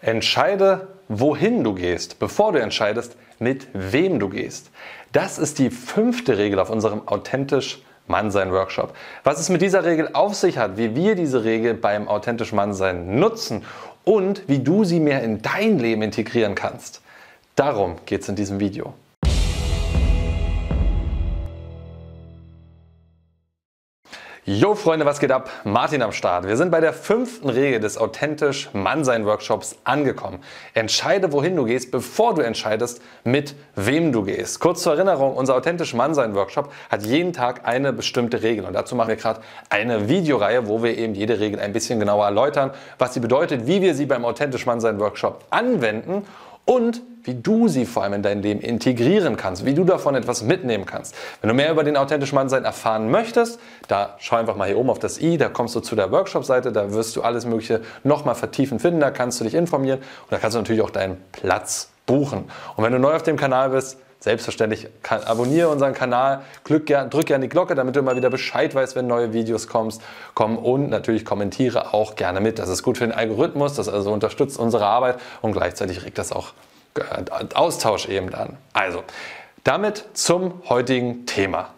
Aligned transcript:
Entscheide, 0.00 0.88
wohin 1.08 1.64
du 1.64 1.74
gehst, 1.74 2.18
bevor 2.18 2.52
du 2.52 2.60
entscheidest, 2.60 3.16
mit 3.38 3.66
wem 3.72 4.18
du 4.18 4.28
gehst. 4.28 4.70
Das 5.12 5.38
ist 5.38 5.58
die 5.58 5.70
fünfte 5.70 6.38
Regel 6.38 6.58
auf 6.58 6.70
unserem 6.70 7.06
authentisch 7.06 7.82
Mannsein 8.06 8.52
Workshop. 8.52 8.94
Was 9.24 9.38
es 9.38 9.48
mit 9.48 9.60
dieser 9.60 9.84
Regel 9.84 10.10
auf 10.12 10.34
sich 10.34 10.58
hat, 10.58 10.76
wie 10.76 10.94
wir 10.94 11.14
diese 11.14 11.44
Regel 11.44 11.74
beim 11.74 12.08
authentisch 12.08 12.52
Mannsein 12.52 13.18
nutzen 13.18 13.64
und 14.04 14.42
wie 14.48 14.60
du 14.60 14.84
sie 14.84 15.00
mehr 15.00 15.22
in 15.22 15.42
dein 15.42 15.78
Leben 15.78 16.02
integrieren 16.02 16.54
kannst. 16.54 17.02
Darum 17.54 17.96
geht 18.06 18.22
es 18.22 18.28
in 18.28 18.36
diesem 18.36 18.60
Video. 18.60 18.94
Jo 24.50 24.74
Freunde, 24.74 25.04
was 25.04 25.20
geht 25.20 25.30
ab? 25.30 25.50
Martin 25.64 26.00
am 26.00 26.10
Start. 26.10 26.46
Wir 26.46 26.56
sind 26.56 26.70
bei 26.70 26.80
der 26.80 26.94
fünften 26.94 27.50
Regel 27.50 27.80
des 27.80 27.98
authentisch 27.98 28.70
Mannsein 28.72 29.26
Workshops 29.26 29.76
angekommen. 29.84 30.38
Entscheide, 30.72 31.32
wohin 31.34 31.54
du 31.54 31.66
gehst, 31.66 31.90
bevor 31.90 32.32
du 32.32 32.40
entscheidest, 32.40 33.02
mit 33.24 33.54
wem 33.76 34.10
du 34.10 34.22
gehst. 34.22 34.58
Kurz 34.58 34.82
zur 34.82 34.94
Erinnerung, 34.94 35.36
unser 35.36 35.54
authentisch 35.54 35.92
Mannsein 35.92 36.34
Workshop 36.34 36.72
hat 36.88 37.04
jeden 37.04 37.34
Tag 37.34 37.68
eine 37.68 37.92
bestimmte 37.92 38.42
Regel 38.42 38.64
und 38.64 38.72
dazu 38.72 38.96
machen 38.96 39.08
wir 39.08 39.16
gerade 39.16 39.40
eine 39.68 40.08
Videoreihe, 40.08 40.66
wo 40.66 40.82
wir 40.82 40.96
eben 40.96 41.14
jede 41.14 41.40
Regel 41.40 41.60
ein 41.60 41.74
bisschen 41.74 42.00
genauer 42.00 42.24
erläutern, 42.24 42.70
was 42.98 43.12
sie 43.12 43.20
bedeutet, 43.20 43.66
wie 43.66 43.82
wir 43.82 43.94
sie 43.94 44.06
beim 44.06 44.24
authentisch 44.24 44.64
Mannsein 44.64 44.98
Workshop 44.98 45.44
anwenden 45.50 46.24
und 46.64 47.02
wie 47.28 47.34
du 47.34 47.68
sie 47.68 47.84
vor 47.84 48.04
allem 48.04 48.14
in 48.14 48.22
dein 48.22 48.40
Leben 48.40 48.60
integrieren 48.60 49.36
kannst, 49.36 49.66
wie 49.66 49.74
du 49.74 49.84
davon 49.84 50.14
etwas 50.14 50.42
mitnehmen 50.42 50.86
kannst. 50.86 51.14
Wenn 51.42 51.48
du 51.48 51.54
mehr 51.54 51.70
über 51.70 51.84
den 51.84 51.98
authentischen 51.98 52.34
Mannsein 52.34 52.64
erfahren 52.64 53.10
möchtest, 53.10 53.60
da 53.86 54.16
schau 54.18 54.36
einfach 54.36 54.56
mal 54.56 54.66
hier 54.66 54.78
oben 54.78 54.88
auf 54.88 54.98
das 54.98 55.20
i, 55.20 55.36
da 55.36 55.50
kommst 55.50 55.76
du 55.76 55.80
zu 55.80 55.94
der 55.94 56.10
Workshop-Seite, 56.10 56.72
da 56.72 56.90
wirst 56.94 57.14
du 57.16 57.22
alles 57.22 57.44
Mögliche 57.44 57.82
nochmal 58.02 58.34
vertiefen 58.34 58.78
finden, 58.78 59.00
da 59.00 59.10
kannst 59.10 59.38
du 59.40 59.44
dich 59.44 59.54
informieren 59.54 59.98
und 59.98 60.32
da 60.32 60.38
kannst 60.38 60.54
du 60.54 60.60
natürlich 60.60 60.80
auch 60.80 60.88
deinen 60.88 61.18
Platz 61.32 61.90
buchen. 62.06 62.44
Und 62.76 62.84
wenn 62.84 62.92
du 62.92 62.98
neu 62.98 63.14
auf 63.14 63.22
dem 63.22 63.36
Kanal 63.36 63.68
bist, 63.68 63.98
Selbstverständlich 64.20 64.88
abonniere 65.08 65.68
unseren 65.68 65.94
Kanal, 65.94 66.42
drück 66.64 66.86
gerne 66.86 67.08
gern 67.08 67.40
die 67.40 67.48
Glocke, 67.48 67.76
damit 67.76 67.94
du 67.94 68.00
immer 68.00 68.16
wieder 68.16 68.30
Bescheid 68.30 68.74
weißt, 68.74 68.96
wenn 68.96 69.06
neue 69.06 69.32
Videos 69.32 69.68
kommst, 69.68 70.02
kommen 70.34 70.58
und 70.58 70.90
natürlich 70.90 71.24
kommentiere 71.24 71.94
auch 71.94 72.16
gerne 72.16 72.40
mit. 72.40 72.58
Das 72.58 72.68
ist 72.68 72.82
gut 72.82 72.98
für 72.98 73.04
den 73.04 73.12
Algorithmus, 73.12 73.74
das 73.74 73.88
also 73.88 74.12
unterstützt 74.12 74.58
unsere 74.58 74.86
Arbeit 74.86 75.20
und 75.40 75.52
gleichzeitig 75.52 76.04
regt 76.04 76.18
das 76.18 76.32
auch 76.32 76.52
Austausch 77.54 78.08
eben 78.08 78.34
an. 78.34 78.56
Also, 78.72 79.04
damit 79.64 80.04
zum 80.14 80.62
heutigen 80.68 81.26
Thema. 81.26 81.70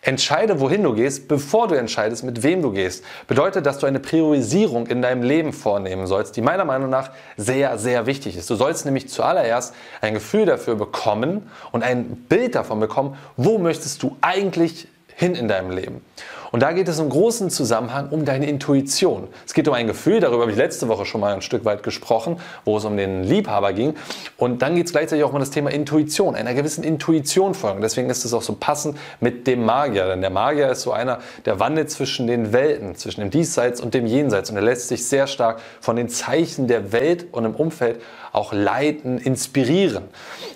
Entscheide, 0.00 0.60
wohin 0.60 0.84
du 0.84 0.94
gehst, 0.94 1.26
bevor 1.26 1.66
du 1.66 1.74
entscheidest, 1.74 2.22
mit 2.22 2.44
wem 2.44 2.62
du 2.62 2.70
gehst. 2.70 3.04
Bedeutet, 3.26 3.66
dass 3.66 3.78
du 3.78 3.86
eine 3.86 3.98
Priorisierung 3.98 4.86
in 4.86 5.02
deinem 5.02 5.22
Leben 5.22 5.52
vornehmen 5.52 6.06
sollst, 6.06 6.36
die 6.36 6.40
meiner 6.40 6.64
Meinung 6.64 6.88
nach 6.88 7.10
sehr, 7.36 7.78
sehr 7.78 8.06
wichtig 8.06 8.36
ist. 8.36 8.48
Du 8.48 8.54
sollst 8.54 8.84
nämlich 8.84 9.08
zuallererst 9.08 9.74
ein 10.00 10.14
Gefühl 10.14 10.46
dafür 10.46 10.76
bekommen 10.76 11.50
und 11.72 11.82
ein 11.82 12.04
Bild 12.28 12.54
davon 12.54 12.78
bekommen, 12.78 13.18
wo 13.36 13.58
möchtest 13.58 14.02
du 14.04 14.16
eigentlich 14.20 14.86
hin 15.16 15.34
in 15.34 15.48
deinem 15.48 15.72
Leben. 15.72 16.04
Und 16.50 16.62
da 16.62 16.72
geht 16.72 16.88
es 16.88 16.98
im 16.98 17.08
großen 17.08 17.50
Zusammenhang 17.50 18.08
um 18.10 18.24
deine 18.24 18.46
Intuition. 18.46 19.28
Es 19.46 19.54
geht 19.54 19.68
um 19.68 19.74
ein 19.74 19.86
Gefühl, 19.86 20.20
darüber 20.20 20.42
habe 20.42 20.50
ich 20.50 20.56
letzte 20.56 20.88
Woche 20.88 21.04
schon 21.04 21.20
mal 21.20 21.34
ein 21.34 21.42
Stück 21.42 21.64
weit 21.64 21.82
gesprochen, 21.82 22.38
wo 22.64 22.76
es 22.76 22.84
um 22.84 22.96
den 22.96 23.24
Liebhaber 23.24 23.72
ging. 23.72 23.94
Und 24.36 24.62
dann 24.62 24.74
geht 24.74 24.86
es 24.86 24.92
gleichzeitig 24.92 25.24
auch 25.24 25.32
um 25.32 25.40
das 25.40 25.50
Thema 25.50 25.70
Intuition, 25.70 26.34
einer 26.34 26.54
gewissen 26.54 26.84
Intuition 26.84 27.54
folgen. 27.54 27.80
Deswegen 27.80 28.10
ist 28.10 28.24
es 28.24 28.32
auch 28.32 28.42
so 28.42 28.54
passend 28.54 28.98
mit 29.20 29.46
dem 29.46 29.64
Magier. 29.64 30.06
Denn 30.06 30.20
der 30.20 30.30
Magier 30.30 30.70
ist 30.70 30.82
so 30.82 30.92
einer, 30.92 31.18
der 31.44 31.60
wandelt 31.60 31.90
zwischen 31.90 32.26
den 32.26 32.52
Welten, 32.52 32.96
zwischen 32.96 33.20
dem 33.20 33.30
Diesseits 33.30 33.80
und 33.80 33.94
dem 33.94 34.06
Jenseits. 34.06 34.50
Und 34.50 34.56
er 34.56 34.62
lässt 34.62 34.88
sich 34.88 35.06
sehr 35.06 35.26
stark 35.26 35.60
von 35.80 35.96
den 35.96 36.08
Zeichen 36.08 36.66
der 36.66 36.92
Welt 36.92 37.26
und 37.32 37.44
im 37.44 37.54
Umfeld 37.54 38.00
auch 38.32 38.52
leiten, 38.52 39.18
inspirieren. 39.18 40.04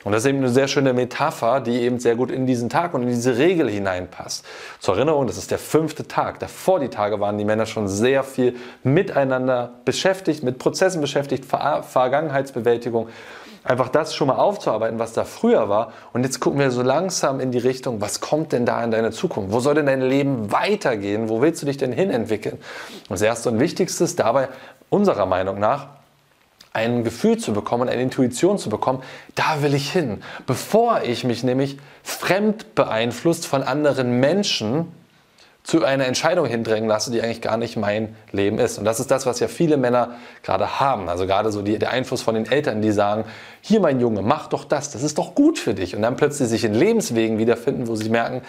Und 0.05 0.13
das 0.13 0.25
ist 0.25 0.29
eben 0.29 0.39
eine 0.39 0.51
sehr 0.51 0.69
schöne 0.69 0.93
Metapher, 0.93 1.61
die 1.61 1.81
eben 1.81 1.99
sehr 1.99 2.17
gut 2.17 2.31
in 2.31 2.47
diesen 2.47 2.69
Tag 2.69 2.95
und 2.95 3.03
in 3.03 3.09
diese 3.09 3.39
Regel 3.39 3.69
hineinpasst. 3.69 4.45
Zur 4.79 4.97
Erinnerung, 4.97 5.27
das 5.27 5.39
ist 5.39 5.51
der 5.51 5.59
fünfte 5.59 5.82
Tag. 5.89 6.39
Davor 6.39 6.81
die 6.81 6.89
Tage 6.89 7.21
waren 7.21 7.39
die 7.39 7.45
Männer 7.45 7.67
schon 7.67 7.89
sehr 7.89 8.25
viel 8.25 8.57
miteinander 8.83 9.73
beschäftigt, 9.85 10.43
mit 10.43 10.59
Prozessen 10.59 11.01
beschäftigt, 11.01 11.45
Ver 11.45 11.83
Vergangenheitsbewältigung. 11.83 13.09
Einfach 13.65 13.89
das 13.91 14.15
schon 14.15 14.27
mal 14.27 14.37
aufzuarbeiten, 14.37 14.99
was 14.99 15.13
da 15.13 15.25
früher 15.25 15.69
war. 15.69 15.93
Und 16.13 16.25
jetzt 16.25 16.41
gucken 16.41 16.59
wir 16.59 16.73
so 16.73 16.83
langsam 16.83 17.39
in 17.39 17.53
die 17.53 17.59
Richtung, 17.59 18.01
was 18.01 18.21
kommt 18.21 18.53
denn 18.53 18.67
da 18.67 18.83
in 18.83 18.91
deine 18.91 19.13
Zukunft? 19.13 19.53
Wo 19.53 19.61
soll 19.61 19.75
denn 19.75 19.87
dein 19.87 20.01
Leben 20.01 20.51
weitergehen? 20.51 21.29
Wo 21.29 21.41
willst 21.41 21.63
du 21.63 21.67
dich 21.67 21.77
denn 21.77 21.93
hinentwickeln? 21.93 22.57
Und 22.57 23.11
das 23.11 23.23
Erste 23.23 23.51
und 23.51 23.61
Wichtigste 23.61 24.03
ist 24.03 24.19
dabei 24.19 24.49
unserer 24.91 25.27
Meinung 25.27 25.61
nach, 25.61 25.87
ein 26.73 27.05
Gefühl 27.05 27.39
zu 27.39 27.53
bekommen, 27.53 27.89
eine 27.89 28.03
Intuition 28.03 28.59
zu 28.59 28.71
bekommen, 28.71 29.03
da 29.35 29.63
will 29.63 29.75
ich 29.75 29.93
hin. 29.93 30.23
Bevor 30.47 31.03
ich 31.03 31.23
mich 31.23 31.45
nämlich 31.45 31.79
fremd 32.03 32.75
beeinflusst 32.75 33.47
von 33.47 33.63
anderen 33.63 34.21
Menschen 34.21 34.89
zu 35.65 35.85
einer 35.85 36.07
Entscheidung 36.07 36.47
hindrängen 36.47 36.89
lasse, 36.89 37.11
die 37.13 37.23
eigentlich 37.23 37.41
gar 37.41 37.57
nicht 37.57 37.77
mein 37.77 38.17
Leben 38.33 38.59
ist. 38.59 38.79
Und 38.79 38.85
das 38.85 38.99
ist 38.99 39.11
das, 39.11 39.27
was 39.27 39.39
ja 39.39 39.47
viele 39.47 39.77
Männer 39.77 40.17
gerade 40.43 40.81
haben. 40.81 41.09
Also 41.09 41.27
gerade 41.27 41.53
so 41.53 41.63
die, 41.63 41.79
der 41.79 41.91
Einfluss 41.91 42.21
von 42.21 42.35
den 42.35 42.51
Eltern, 42.51 42.83
die 42.83 42.91
sagen, 42.91 43.25
hier 43.61 43.81
mein 43.81 44.01
Junge, 44.01 44.23
mach 44.23 44.49
doch 44.49 44.65
das, 44.65 44.91
das 44.91 45.03
ist 45.03 45.19
doch 45.19 45.35
gut 45.35 45.59
für 45.59 45.75
dich. 45.75 45.95
Und 45.95 46.03
dann 46.03 46.17
plötzlich 46.17 46.49
sich 46.49 46.65
in 46.65 46.75
Lebenswegen 46.75 47.39
wiederfinden, 47.39 47.87
wo 47.87 47.95
sie 47.95 48.11
merken, 48.11 48.43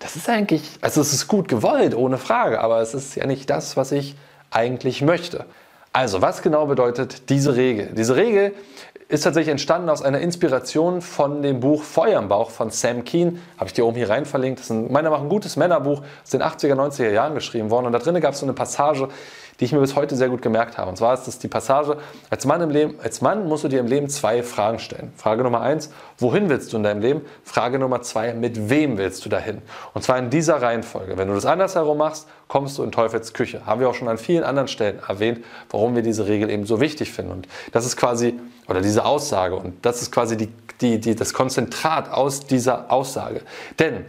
das 0.00 0.16
ist 0.16 0.28
eigentlich, 0.28 0.62
also 0.80 1.00
es 1.00 1.12
ist 1.12 1.28
gut 1.28 1.48
gewollt, 1.48 1.94
ohne 1.94 2.18
Frage, 2.18 2.60
aber 2.60 2.80
es 2.80 2.94
ist 2.94 3.14
ja 3.14 3.26
nicht 3.26 3.48
das, 3.48 3.76
was 3.76 3.92
ich 3.92 4.16
eigentlich 4.50 5.02
möchte. 5.02 5.46
Also, 5.92 6.20
was 6.20 6.42
genau 6.42 6.66
bedeutet 6.66 7.30
diese 7.30 7.56
Regel? 7.56 7.88
Diese 7.96 8.16
Regel 8.16 8.52
ist 9.08 9.22
tatsächlich 9.22 9.52
entstanden 9.52 9.88
aus 9.88 10.02
einer 10.02 10.20
Inspiration 10.20 11.00
von 11.00 11.40
dem 11.40 11.60
Buch 11.60 11.84
Feuer 11.84 12.18
im 12.18 12.28
Bauch 12.28 12.50
von 12.50 12.70
Sam 12.70 13.04
Keen. 13.04 13.40
Habe 13.56 13.68
ich 13.68 13.72
dir 13.72 13.86
oben 13.86 13.96
hier 13.96 14.10
rein 14.10 14.24
verlinkt. 14.24 14.58
Das 14.58 14.66
ist 14.66 14.70
ein, 14.70 14.90
meiner 14.90 15.10
Meinung 15.10 15.18
nach 15.18 15.22
ein 15.22 15.28
gutes 15.28 15.56
Männerbuch, 15.56 16.02
aus 16.24 16.30
den 16.30 16.42
80er, 16.42 16.74
90er 16.74 17.10
Jahren 17.10 17.34
geschrieben 17.34 17.70
worden. 17.70 17.86
Und 17.86 17.92
da 17.92 18.00
drin 18.00 18.20
gab 18.20 18.34
es 18.34 18.40
so 18.40 18.46
eine 18.46 18.52
Passage, 18.52 19.08
die 19.60 19.64
ich 19.64 19.72
mir 19.72 19.78
bis 19.78 19.94
heute 19.94 20.16
sehr 20.16 20.28
gut 20.28 20.42
gemerkt 20.42 20.76
habe. 20.76 20.90
Und 20.90 20.96
zwar 20.96 21.14
ist 21.14 21.28
das 21.28 21.38
die 21.38 21.46
Passage, 21.46 21.98
als 22.30 22.44
Mann, 22.46 22.60
im 22.60 22.70
Leben, 22.70 22.94
als 23.00 23.20
Mann 23.20 23.46
musst 23.46 23.62
du 23.62 23.68
dir 23.68 23.78
im 23.78 23.86
Leben 23.86 24.08
zwei 24.08 24.42
Fragen 24.42 24.80
stellen. 24.80 25.12
Frage 25.16 25.44
Nummer 25.44 25.60
eins, 25.60 25.90
wohin 26.18 26.48
willst 26.48 26.72
du 26.72 26.76
in 26.76 26.82
deinem 26.82 27.00
Leben? 27.00 27.22
Frage 27.44 27.78
Nummer 27.78 28.02
zwei, 28.02 28.32
mit 28.34 28.68
wem 28.70 28.98
willst 28.98 29.24
du 29.24 29.28
dahin? 29.28 29.62
Und 29.94 30.02
zwar 30.02 30.18
in 30.18 30.30
dieser 30.30 30.60
Reihenfolge. 30.62 31.16
Wenn 31.16 31.28
du 31.28 31.34
das 31.34 31.46
andersherum 31.46 31.98
machst, 31.98 32.28
kommst 32.48 32.78
du 32.78 32.82
in 32.82 32.92
Teufels 32.92 33.32
Küche. 33.32 33.66
Haben 33.66 33.80
wir 33.80 33.88
auch 33.88 33.94
schon 33.94 34.08
an 34.08 34.18
vielen 34.18 34.44
anderen 34.44 34.68
Stellen 34.68 35.00
erwähnt, 35.06 35.44
warum 35.70 35.94
wir 35.94 36.02
diese 36.02 36.26
Regel 36.26 36.50
eben 36.50 36.66
so 36.66 36.80
wichtig 36.80 37.12
finden. 37.12 37.32
Und 37.32 37.48
das 37.72 37.86
ist 37.86 37.96
quasi, 37.96 38.34
oder 38.68 38.80
diese 38.80 39.04
Aussage, 39.04 39.56
und 39.56 39.84
das 39.84 40.02
ist 40.02 40.12
quasi 40.12 40.36
die, 40.36 40.48
die, 40.80 41.00
die, 41.00 41.14
das 41.14 41.34
Konzentrat 41.34 42.10
aus 42.10 42.46
dieser 42.46 42.90
Aussage. 42.90 43.40
Denn 43.78 44.04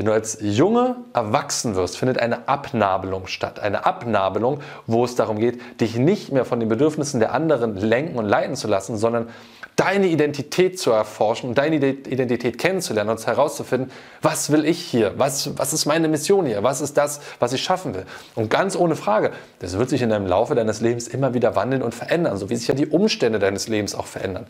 wenn 0.00 0.04
du 0.06 0.12
als 0.12 0.38
Junge 0.40 0.96
erwachsen 1.12 1.74
wirst, 1.74 1.98
findet 1.98 2.18
eine 2.18 2.48
Abnabelung 2.48 3.26
statt. 3.26 3.60
Eine 3.60 3.84
Abnabelung, 3.84 4.60
wo 4.86 5.04
es 5.04 5.14
darum 5.14 5.38
geht, 5.38 5.60
dich 5.80 5.96
nicht 5.96 6.32
mehr 6.32 6.44
von 6.44 6.60
den 6.60 6.68
Bedürfnissen 6.68 7.20
der 7.20 7.34
anderen 7.34 7.76
lenken 7.76 8.16
und 8.16 8.24
leiten 8.24 8.54
zu 8.54 8.68
lassen, 8.68 8.96
sondern 8.96 9.28
deine 9.76 10.06
Identität 10.06 10.78
zu 10.78 10.90
erforschen 10.90 11.29
und 11.42 11.56
deine 11.56 11.76
Identität 11.76 12.58
kennenzulernen 12.58 13.10
und 13.10 13.26
herauszufinden, 13.26 13.90
was 14.22 14.50
will 14.50 14.64
ich 14.64 14.80
hier? 14.80 15.14
Was, 15.16 15.56
was 15.58 15.72
ist 15.72 15.86
meine 15.86 16.08
Mission 16.08 16.46
hier? 16.46 16.62
Was 16.62 16.80
ist 16.80 16.96
das, 16.96 17.20
was 17.38 17.52
ich 17.52 17.62
schaffen 17.62 17.94
will? 17.94 18.04
Und 18.34 18.50
ganz 18.50 18.76
ohne 18.76 18.96
Frage, 18.96 19.32
das 19.60 19.78
wird 19.78 19.90
sich 19.90 20.02
in 20.02 20.10
deinem 20.10 20.26
Laufe 20.26 20.54
deines 20.54 20.80
Lebens 20.80 21.08
immer 21.08 21.34
wieder 21.34 21.56
wandeln 21.56 21.82
und 21.82 21.94
verändern, 21.94 22.36
so 22.36 22.50
wie 22.50 22.56
sich 22.56 22.68
ja 22.68 22.74
die 22.74 22.86
Umstände 22.86 23.38
deines 23.38 23.68
Lebens 23.68 23.94
auch 23.94 24.06
verändern. 24.06 24.46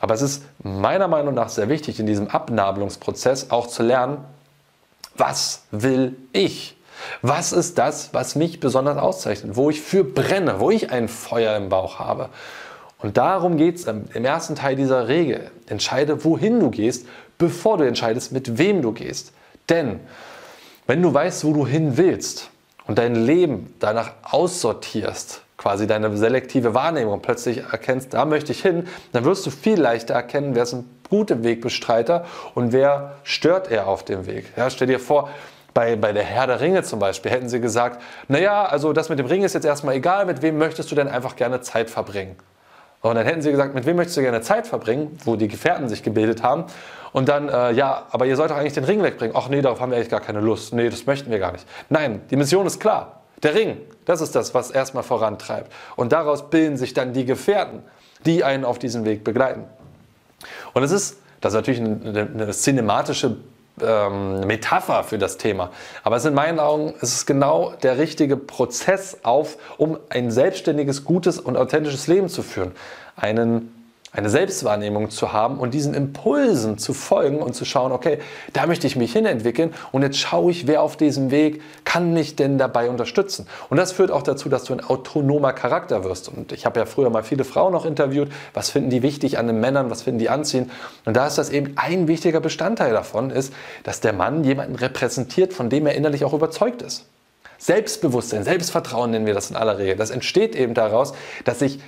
Aber 0.00 0.14
es 0.14 0.22
ist 0.22 0.44
meiner 0.62 1.08
Meinung 1.08 1.34
nach 1.34 1.48
sehr 1.48 1.68
wichtig, 1.68 2.00
in 2.00 2.06
diesem 2.06 2.28
Abnabelungsprozess 2.28 3.50
auch 3.50 3.66
zu 3.66 3.82
lernen, 3.82 4.18
was 5.16 5.64
will 5.70 6.16
ich? 6.32 6.76
Was 7.22 7.52
ist 7.52 7.78
das, 7.78 8.12
was 8.12 8.34
mich 8.34 8.60
besonders 8.60 8.98
auszeichnet, 8.98 9.56
wo 9.56 9.70
ich 9.70 9.80
für 9.80 10.04
brenne, 10.04 10.60
wo 10.60 10.70
ich 10.70 10.90
ein 10.90 11.08
Feuer 11.08 11.56
im 11.56 11.68
Bauch 11.68 11.98
habe? 11.98 12.28
Und 13.02 13.16
darum 13.16 13.56
geht 13.56 13.76
es 13.76 13.84
im 13.84 14.24
ersten 14.24 14.54
Teil 14.54 14.76
dieser 14.76 15.08
Regel. 15.08 15.50
Entscheide, 15.68 16.24
wohin 16.24 16.60
du 16.60 16.70
gehst, 16.70 17.06
bevor 17.38 17.78
du 17.78 17.86
entscheidest, 17.86 18.32
mit 18.32 18.58
wem 18.58 18.82
du 18.82 18.92
gehst. 18.92 19.32
Denn 19.68 20.00
wenn 20.86 21.02
du 21.02 21.12
weißt, 21.12 21.44
wo 21.44 21.52
du 21.52 21.66
hin 21.66 21.96
willst 21.96 22.50
und 22.86 22.98
dein 22.98 23.14
Leben 23.14 23.74
danach 23.78 24.12
aussortierst, 24.22 25.42
quasi 25.56 25.86
deine 25.86 26.16
selektive 26.16 26.74
Wahrnehmung 26.74 27.20
plötzlich 27.22 27.58
erkennst, 27.70 28.14
da 28.14 28.24
möchte 28.24 28.52
ich 28.52 28.62
hin, 28.62 28.86
dann 29.12 29.24
wirst 29.24 29.46
du 29.46 29.50
viel 29.50 29.80
leichter 29.80 30.14
erkennen, 30.14 30.54
wer 30.54 30.64
ist 30.64 30.74
ein 30.74 30.88
guter 31.08 31.42
Wegbestreiter 31.42 32.24
und 32.54 32.72
wer 32.72 33.16
stört 33.24 33.70
er 33.70 33.86
auf 33.86 34.04
dem 34.04 34.26
Weg. 34.26 34.46
Ja, 34.56 34.70
stell 34.70 34.88
dir 34.88 35.00
vor, 35.00 35.30
bei, 35.74 35.96
bei 35.96 36.12
der 36.12 36.24
Herr 36.24 36.46
der 36.46 36.60
Ringe 36.60 36.82
zum 36.82 36.98
Beispiel 36.98 37.30
hätten 37.30 37.48
sie 37.48 37.60
gesagt, 37.60 38.02
naja, 38.28 38.64
also 38.64 38.92
das 38.92 39.08
mit 39.08 39.18
dem 39.18 39.26
Ring 39.26 39.42
ist 39.42 39.54
jetzt 39.54 39.64
erstmal 39.64 39.94
egal, 39.94 40.26
mit 40.26 40.42
wem 40.42 40.58
möchtest 40.58 40.90
du 40.90 40.94
denn 40.94 41.08
einfach 41.08 41.36
gerne 41.36 41.60
Zeit 41.60 41.90
verbringen? 41.90 42.36
Und 43.02 43.14
dann 43.14 43.24
hätten 43.24 43.40
sie 43.40 43.50
gesagt, 43.50 43.74
mit 43.74 43.86
wem 43.86 43.96
möchtest 43.96 44.18
du 44.18 44.20
gerne 44.20 44.42
Zeit 44.42 44.66
verbringen, 44.66 45.18
wo 45.24 45.36
die 45.36 45.48
Gefährten 45.48 45.88
sich 45.88 46.02
gebildet 46.02 46.42
haben. 46.42 46.64
Und 47.12 47.28
dann, 47.28 47.48
äh, 47.48 47.72
ja, 47.72 48.06
aber 48.10 48.26
ihr 48.26 48.36
sollt 48.36 48.50
doch 48.50 48.56
eigentlich 48.56 48.74
den 48.74 48.84
Ring 48.84 49.02
wegbringen. 49.02 49.34
Ach 49.36 49.48
nee, 49.48 49.62
darauf 49.62 49.80
haben 49.80 49.90
wir 49.90 49.96
eigentlich 49.96 50.10
gar 50.10 50.20
keine 50.20 50.40
Lust. 50.40 50.74
Nee, 50.74 50.90
das 50.90 51.06
möchten 51.06 51.30
wir 51.30 51.38
gar 51.38 51.52
nicht. 51.52 51.66
Nein, 51.88 52.20
die 52.30 52.36
Mission 52.36 52.66
ist 52.66 52.78
klar. 52.78 53.22
Der 53.42 53.54
Ring, 53.54 53.78
das 54.04 54.20
ist 54.20 54.36
das, 54.36 54.52
was 54.52 54.70
erstmal 54.70 55.02
vorantreibt. 55.02 55.72
Und 55.96 56.12
daraus 56.12 56.50
bilden 56.50 56.76
sich 56.76 56.92
dann 56.92 57.14
die 57.14 57.24
Gefährten, 57.24 57.82
die 58.26 58.44
einen 58.44 58.66
auf 58.66 58.78
diesem 58.78 59.06
Weg 59.06 59.24
begleiten. 59.24 59.64
Und 60.74 60.82
es 60.82 60.90
ist, 60.90 61.18
das 61.40 61.54
ist 61.54 61.56
natürlich 61.56 61.80
eine, 61.80 62.28
eine 62.32 62.50
cinematische 62.50 63.38
ähm, 63.84 64.40
Metapher 64.46 65.04
für 65.04 65.18
das 65.18 65.36
Thema. 65.36 65.70
Aber 66.02 66.16
es 66.16 66.24
in 66.24 66.34
meinen 66.34 66.60
Augen 66.60 66.94
es 67.00 67.12
ist 67.12 67.26
genau 67.26 67.72
der 67.82 67.98
richtige 67.98 68.36
Prozess 68.36 69.18
auf, 69.22 69.56
um 69.78 69.98
ein 70.08 70.30
selbstständiges, 70.30 71.04
gutes 71.04 71.38
und 71.38 71.56
authentisches 71.56 72.06
Leben 72.06 72.28
zu 72.28 72.42
führen. 72.42 72.72
Einen 73.16 73.79
eine 74.12 74.28
Selbstwahrnehmung 74.28 75.10
zu 75.10 75.32
haben 75.32 75.58
und 75.58 75.72
diesen 75.72 75.94
Impulsen 75.94 76.78
zu 76.78 76.94
folgen 76.94 77.40
und 77.40 77.54
zu 77.54 77.64
schauen, 77.64 77.92
okay, 77.92 78.18
da 78.52 78.66
möchte 78.66 78.86
ich 78.88 78.96
mich 78.96 79.12
hinentwickeln 79.12 79.72
und 79.92 80.02
jetzt 80.02 80.18
schaue 80.18 80.50
ich, 80.50 80.66
wer 80.66 80.82
auf 80.82 80.96
diesem 80.96 81.30
Weg 81.30 81.62
kann 81.84 82.12
mich 82.12 82.34
denn 82.34 82.58
dabei 82.58 82.90
unterstützen. 82.90 83.46
Und 83.68 83.76
das 83.76 83.92
führt 83.92 84.10
auch 84.10 84.22
dazu, 84.22 84.48
dass 84.48 84.64
du 84.64 84.72
ein 84.72 84.82
autonomer 84.82 85.52
Charakter 85.52 86.02
wirst. 86.02 86.28
Und 86.28 86.50
ich 86.50 86.66
habe 86.66 86.80
ja 86.80 86.86
früher 86.86 87.08
mal 87.10 87.22
viele 87.22 87.44
Frauen 87.44 87.74
auch 87.74 87.84
interviewt, 87.84 88.30
was 88.52 88.70
finden 88.70 88.90
die 88.90 89.02
wichtig 89.02 89.38
an 89.38 89.46
den 89.46 89.60
Männern, 89.60 89.90
was 89.90 90.02
finden 90.02 90.18
die 90.18 90.28
anziehen. 90.28 90.72
Und 91.04 91.16
da 91.16 91.28
ist 91.28 91.38
das 91.38 91.50
eben 91.50 91.74
ein 91.76 92.08
wichtiger 92.08 92.40
Bestandteil 92.40 92.92
davon, 92.92 93.30
ist, 93.30 93.52
dass 93.84 94.00
der 94.00 94.12
Mann 94.12 94.42
jemanden 94.42 94.74
repräsentiert, 94.74 95.52
von 95.52 95.70
dem 95.70 95.86
er 95.86 95.94
innerlich 95.94 96.24
auch 96.24 96.32
überzeugt 96.32 96.82
ist. 96.82 97.06
Selbstbewusstsein, 97.58 98.42
Selbstvertrauen 98.42 99.10
nennen 99.10 99.26
wir 99.26 99.34
das 99.34 99.50
in 99.50 99.56
aller 99.56 99.78
Regel. 99.78 99.96
Das 99.96 100.10
entsteht 100.10 100.56
eben 100.56 100.74
daraus, 100.74 101.12
dass 101.44 101.60
ich 101.60 101.78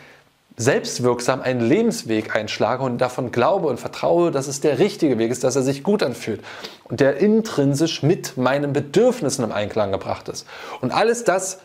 selbstwirksam 0.57 1.41
einen 1.41 1.61
Lebensweg 1.61 2.37
einschlage 2.37 2.83
und 2.83 2.99
davon 2.99 3.33
glaube 3.33 3.69
und 3.69 3.81
vertraue, 3.81 4.31
dass 4.31 4.49
es 4.49 4.61
der 4.61 4.79
richtige 4.79 5.19
Weg 5.19 5.31
ist, 5.31 5.45
dass 5.45 5.57
er 5.57 5.63
sich 5.63 5.83
gut 5.83 6.03
anfühlt 6.03 6.43
und 6.85 7.01
der 7.01 7.17
intrinsisch 7.17 8.03
mit 8.03 8.37
meinen 8.37 8.73
Bedürfnissen 8.73 9.45
im 9.45 9.53
Einklang 9.53 9.93
gebracht 9.93 10.29
ist. 10.29 10.47
Und 10.81 10.93
alles 10.93 11.25
das 11.25 11.61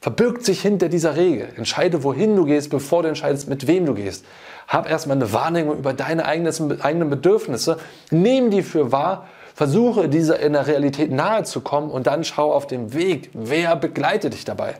verbirgt 0.00 0.44
sich 0.44 0.62
hinter 0.62 0.88
dieser 0.88 1.16
Regel. 1.16 1.48
Entscheide, 1.56 2.02
wohin 2.02 2.34
du 2.34 2.46
gehst, 2.46 2.70
bevor 2.70 3.02
du 3.02 3.08
entscheidest, 3.08 3.48
mit 3.48 3.66
wem 3.66 3.86
du 3.86 3.94
gehst. 3.94 4.24
Hab 4.66 4.88
erstmal 4.88 5.16
eine 5.16 5.32
Wahrnehmung 5.32 5.78
über 5.78 5.92
deine 5.92 6.24
eigenen 6.24 7.10
Bedürfnisse, 7.10 7.78
nimm 8.10 8.50
die 8.50 8.62
für 8.62 8.92
wahr, 8.92 9.28
versuche 9.54 10.08
dieser 10.08 10.40
in 10.40 10.54
der 10.54 10.66
Realität 10.66 11.10
nahe 11.10 11.44
zu 11.44 11.60
kommen 11.60 11.90
und 11.90 12.06
dann 12.06 12.24
schau 12.24 12.52
auf 12.52 12.66
dem 12.66 12.94
Weg, 12.94 13.30
wer 13.34 13.76
begleitet 13.76 14.32
dich 14.32 14.44
dabei. 14.44 14.76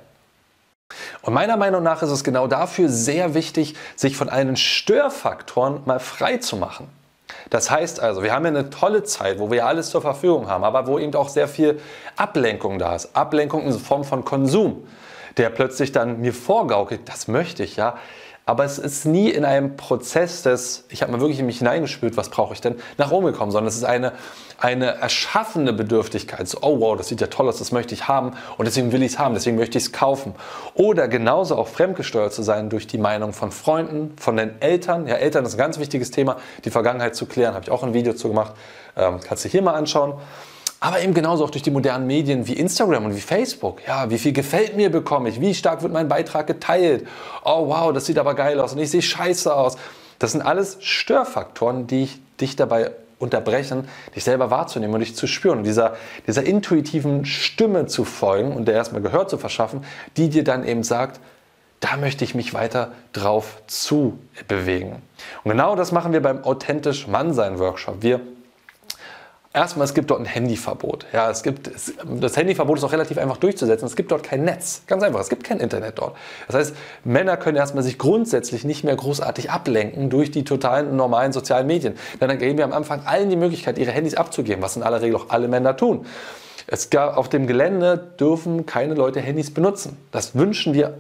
Und 1.23 1.35
meiner 1.35 1.57
Meinung 1.57 1.83
nach 1.83 2.03
ist 2.03 2.11
es 2.11 2.25
genau 2.25 2.47
dafür 2.47 2.89
sehr 2.89 3.35
wichtig, 3.35 3.75
sich 3.97 4.17
von 4.17 4.29
allen 4.29 4.57
Störfaktoren 4.57 5.83
mal 5.85 6.01
frei 6.01 6.39
zu 6.39 6.57
machen. 6.57 6.89
Das 7.51 7.71
heißt 7.71 8.01
also, 8.01 8.23
wir 8.23 8.33
haben 8.33 8.45
ja 8.45 8.51
eine 8.51 8.71
tolle 8.71 9.03
Zeit, 9.03 9.39
wo 9.39 9.51
wir 9.51 9.67
alles 9.67 9.91
zur 9.91 10.03
Verfügung 10.03 10.49
haben, 10.49 10.65
aber 10.65 10.87
wo 10.87 10.99
eben 10.99 11.15
auch 11.15 11.29
sehr 11.29 11.49
viel 11.49 11.81
Ablenkung 12.17 12.79
da 12.79 12.95
ist. 12.95 13.15
Ablenkung 13.17 13.67
in 13.67 13.73
Form 13.79 14.05
von 14.05 14.25
Konsum, 14.25 14.87
der 15.37 15.51
plötzlich 15.51 15.93
dann 15.93 16.21
mir 16.21 16.33
vorgaukelt, 16.33 17.03
das 17.07 17.29
möchte 17.29 17.63
ich 17.63 17.77
ja, 17.77 17.97
aber 18.51 18.65
es 18.65 18.81
ist 18.81 19.07
nie 19.07 19.31
in 19.31 19.45
einem 19.45 19.77
Prozess 19.77 20.43
des, 20.43 20.83
ich 20.89 21.03
habe 21.03 21.13
mal 21.13 21.21
wirklich 21.21 21.39
in 21.39 21.47
mich 21.47 21.59
hineingespürt, 21.59 22.17
was 22.17 22.31
brauche 22.31 22.53
ich 22.53 22.61
denn, 22.61 22.75
nach 22.99 23.13
oben 23.13 23.27
gekommen, 23.27 23.53
sondern 23.53 23.69
es 23.69 23.77
ist 23.77 23.85
eine, 23.85 24.11
eine 24.59 24.97
erschaffene 24.97 25.73
Bedürftigkeit. 25.73 26.49
So, 26.49 26.59
oh 26.63 26.81
wow, 26.81 26.97
das 26.97 27.07
sieht 27.07 27.21
ja 27.21 27.29
toll 27.29 27.49
aus, 27.49 27.61
das 27.61 27.71
möchte 27.71 27.95
ich 27.95 28.09
haben 28.09 28.33
und 28.59 28.65
deswegen 28.67 28.91
will 28.91 29.05
ich 29.05 29.13
es 29.13 29.19
haben, 29.21 29.35
deswegen 29.35 29.57
möchte 29.57 29.79
ich 29.79 29.85
es 29.85 29.93
kaufen. 29.93 30.35
Oder 30.75 31.07
genauso 31.07 31.55
auch 31.55 31.69
fremdgesteuert 31.69 32.33
zu 32.33 32.43
sein 32.43 32.71
durch 32.71 32.89
die 32.89 32.99
Meinung 32.99 33.33
von 33.33 33.53
Freunden, 33.53 34.17
von 34.19 34.37
den 34.37 34.61
Eltern. 34.61 35.07
Ja, 35.07 35.15
Eltern 35.15 35.45
ist 35.45 35.55
ein 35.55 35.59
ganz 35.59 35.79
wichtiges 35.79 36.11
Thema, 36.11 36.37
die 36.65 36.71
Vergangenheit 36.71 37.15
zu 37.15 37.27
klären, 37.27 37.55
habe 37.55 37.63
ich 37.63 37.71
auch 37.71 37.85
ein 37.85 37.95
Video 37.95 38.15
zu 38.15 38.27
gemacht, 38.27 38.55
ähm, 38.97 39.21
kannst 39.23 39.45
du 39.45 39.49
hier 39.49 39.63
mal 39.63 39.75
anschauen 39.75 40.15
aber 40.81 41.03
eben 41.03 41.13
genauso 41.13 41.45
auch 41.45 41.51
durch 41.51 41.63
die 41.63 41.71
modernen 41.71 42.07
Medien 42.07 42.47
wie 42.47 42.55
Instagram 42.55 43.05
und 43.05 43.15
wie 43.15 43.21
Facebook. 43.21 43.87
Ja, 43.87 44.09
wie 44.09 44.19
viel 44.19 44.33
gefällt 44.33 44.77
mir 44.77 44.91
bekomme 44.91 45.29
ich? 45.29 45.41
Wie 45.41 45.55
stark 45.55 45.83
wird 45.83 45.93
mein 45.93 46.09
Beitrag 46.09 46.47
geteilt? 46.47 47.07
Oh 47.45 47.69
wow, 47.69 47.93
das 47.93 48.07
sieht 48.07 48.19
aber 48.19 48.35
geil 48.35 48.59
aus 48.59 48.73
und 48.73 48.79
ich 48.79 48.91
sehe 48.91 49.03
scheiße 49.03 49.55
aus. 49.55 49.77
Das 50.19 50.33
sind 50.33 50.41
alles 50.41 50.79
Störfaktoren, 50.81 51.87
die 51.87 52.05
ich, 52.05 52.19
dich 52.41 52.57
dabei 52.57 52.93
unterbrechen, 53.19 53.87
dich 54.17 54.25
selber 54.25 54.51
wahrzunehmen 54.51 54.95
und 54.95 55.01
dich 55.01 55.15
zu 55.15 55.27
spüren 55.27 55.59
und 55.59 55.65
dieser, 55.65 55.97
dieser 56.27 56.45
intuitiven 56.45 57.27
Stimme 57.27 57.87
zu 57.87 58.05
folgen 58.05 58.53
und 58.53 58.67
der 58.67 58.75
erstmal 58.75 59.03
Gehör 59.03 59.29
zu 59.29 59.37
verschaffen, 59.37 59.85
die 60.17 60.31
dir 60.31 60.43
dann 60.43 60.67
eben 60.67 60.83
sagt, 60.83 61.21
da 61.81 61.97
möchte 61.99 62.25
ich 62.25 62.35
mich 62.35 62.55
weiter 62.55 62.93
drauf 63.13 63.63
zu 63.67 64.19
bewegen. 64.49 65.03
Und 65.45 65.51
genau 65.51 65.77
das 65.77 65.93
machen 65.93 66.15
wir 66.15 66.23
beim 66.23 66.45
Authentisch 66.45 67.07
Mannsein 67.07 67.59
Workshop. 67.59 67.97
Wir 68.01 68.21
Erstmal, 69.53 69.85
es 69.85 69.95
gibt 69.95 70.13
dort 70.13 70.21
ein 70.21 70.27
Handyverbot. 70.27 71.07
Ja, 71.13 71.29
es 71.29 71.43
gibt, 71.43 71.67
es, 71.67 71.93
das 72.21 72.37
Handyverbot 72.37 72.79
ist 72.79 72.85
auch 72.85 72.93
relativ 72.93 73.19
einfach 73.19 73.37
durchzusetzen. 73.37 73.85
Es 73.85 73.97
gibt 73.97 74.13
dort 74.13 74.23
kein 74.23 74.45
Netz. 74.45 74.83
Ganz 74.87 75.03
einfach, 75.03 75.19
es 75.19 75.29
gibt 75.29 75.43
kein 75.43 75.59
Internet 75.59 75.99
dort. 75.99 76.17
Das 76.47 76.55
heißt, 76.55 76.77
Männer 77.03 77.37
können 77.37 77.57
erstmal 77.57 77.83
sich 77.83 77.99
grundsätzlich 77.99 78.63
nicht 78.63 78.85
mehr 78.85 78.95
großartig 78.95 79.51
ablenken 79.51 80.09
durch 80.09 80.31
die 80.31 80.45
totalen 80.45 80.95
normalen 80.95 81.33
sozialen 81.33 81.67
Medien. 81.67 81.95
Denn 82.21 82.29
dann 82.29 82.39
geben 82.39 82.59
wir 82.59 82.65
am 82.65 82.73
Anfang 82.73 83.03
allen 83.07 83.29
die 83.29 83.35
Möglichkeit, 83.35 83.77
ihre 83.79 83.91
Handys 83.91 84.15
abzugeben, 84.15 84.63
was 84.63 84.77
in 84.77 84.85
aller 84.85 85.03
Regel 85.03 85.17
auch 85.17 85.31
alle 85.31 85.49
Männer 85.49 85.77
tun. 85.77 86.07
Es 86.69 86.89
gab, 86.89 87.17
auf 87.17 87.29
dem 87.29 87.49
Gelände 87.49 88.13
dürfen 88.21 88.67
keine 88.67 88.95
Leute 88.95 89.21
Handys 89.21 89.53
benutzen. 89.53 89.97
Das 90.13 90.37
wünschen 90.37 90.75
wir 90.75 90.95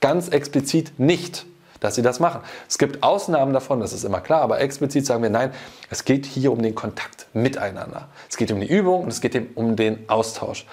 ganz 0.00 0.28
explizit 0.28 0.92
nicht 0.98 1.46
dass 1.84 1.96
sie 1.96 2.02
das 2.02 2.18
machen. 2.18 2.40
Es 2.66 2.78
gibt 2.78 3.02
Ausnahmen 3.02 3.52
davon, 3.52 3.78
das 3.78 3.92
ist 3.92 4.04
immer 4.04 4.22
klar, 4.22 4.40
aber 4.40 4.58
explizit 4.60 5.04
sagen 5.04 5.22
wir 5.22 5.28
nein, 5.28 5.52
es 5.90 6.06
geht 6.06 6.24
hier 6.24 6.50
um 6.50 6.62
den 6.62 6.74
Kontakt 6.74 7.26
miteinander. 7.34 8.08
Es 8.30 8.38
geht 8.38 8.50
um 8.50 8.60
die 8.60 8.66
Übung 8.66 9.02
und 9.02 9.08
es 9.08 9.20
geht 9.20 9.38
um 9.54 9.76
den 9.76 10.08
Austausch. 10.08 10.64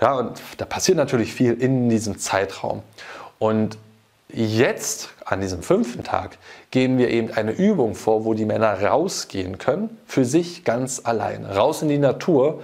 Ja, 0.00 0.14
und 0.14 0.40
da 0.58 0.64
passiert 0.64 0.96
natürlich 0.96 1.34
viel 1.34 1.54
in 1.54 1.88
diesem 1.88 2.18
Zeitraum. 2.18 2.82
Und 3.40 3.78
jetzt, 4.32 5.08
an 5.24 5.40
diesem 5.40 5.64
fünften 5.64 6.04
Tag, 6.04 6.38
gehen 6.70 6.98
wir 6.98 7.10
eben 7.10 7.32
eine 7.32 7.50
Übung 7.50 7.96
vor, 7.96 8.24
wo 8.24 8.34
die 8.34 8.44
Männer 8.44 8.80
rausgehen 8.80 9.58
können, 9.58 9.98
für 10.06 10.24
sich 10.24 10.62
ganz 10.62 11.00
allein, 11.02 11.46
raus 11.46 11.82
in 11.82 11.88
die 11.88 11.98
Natur. 11.98 12.62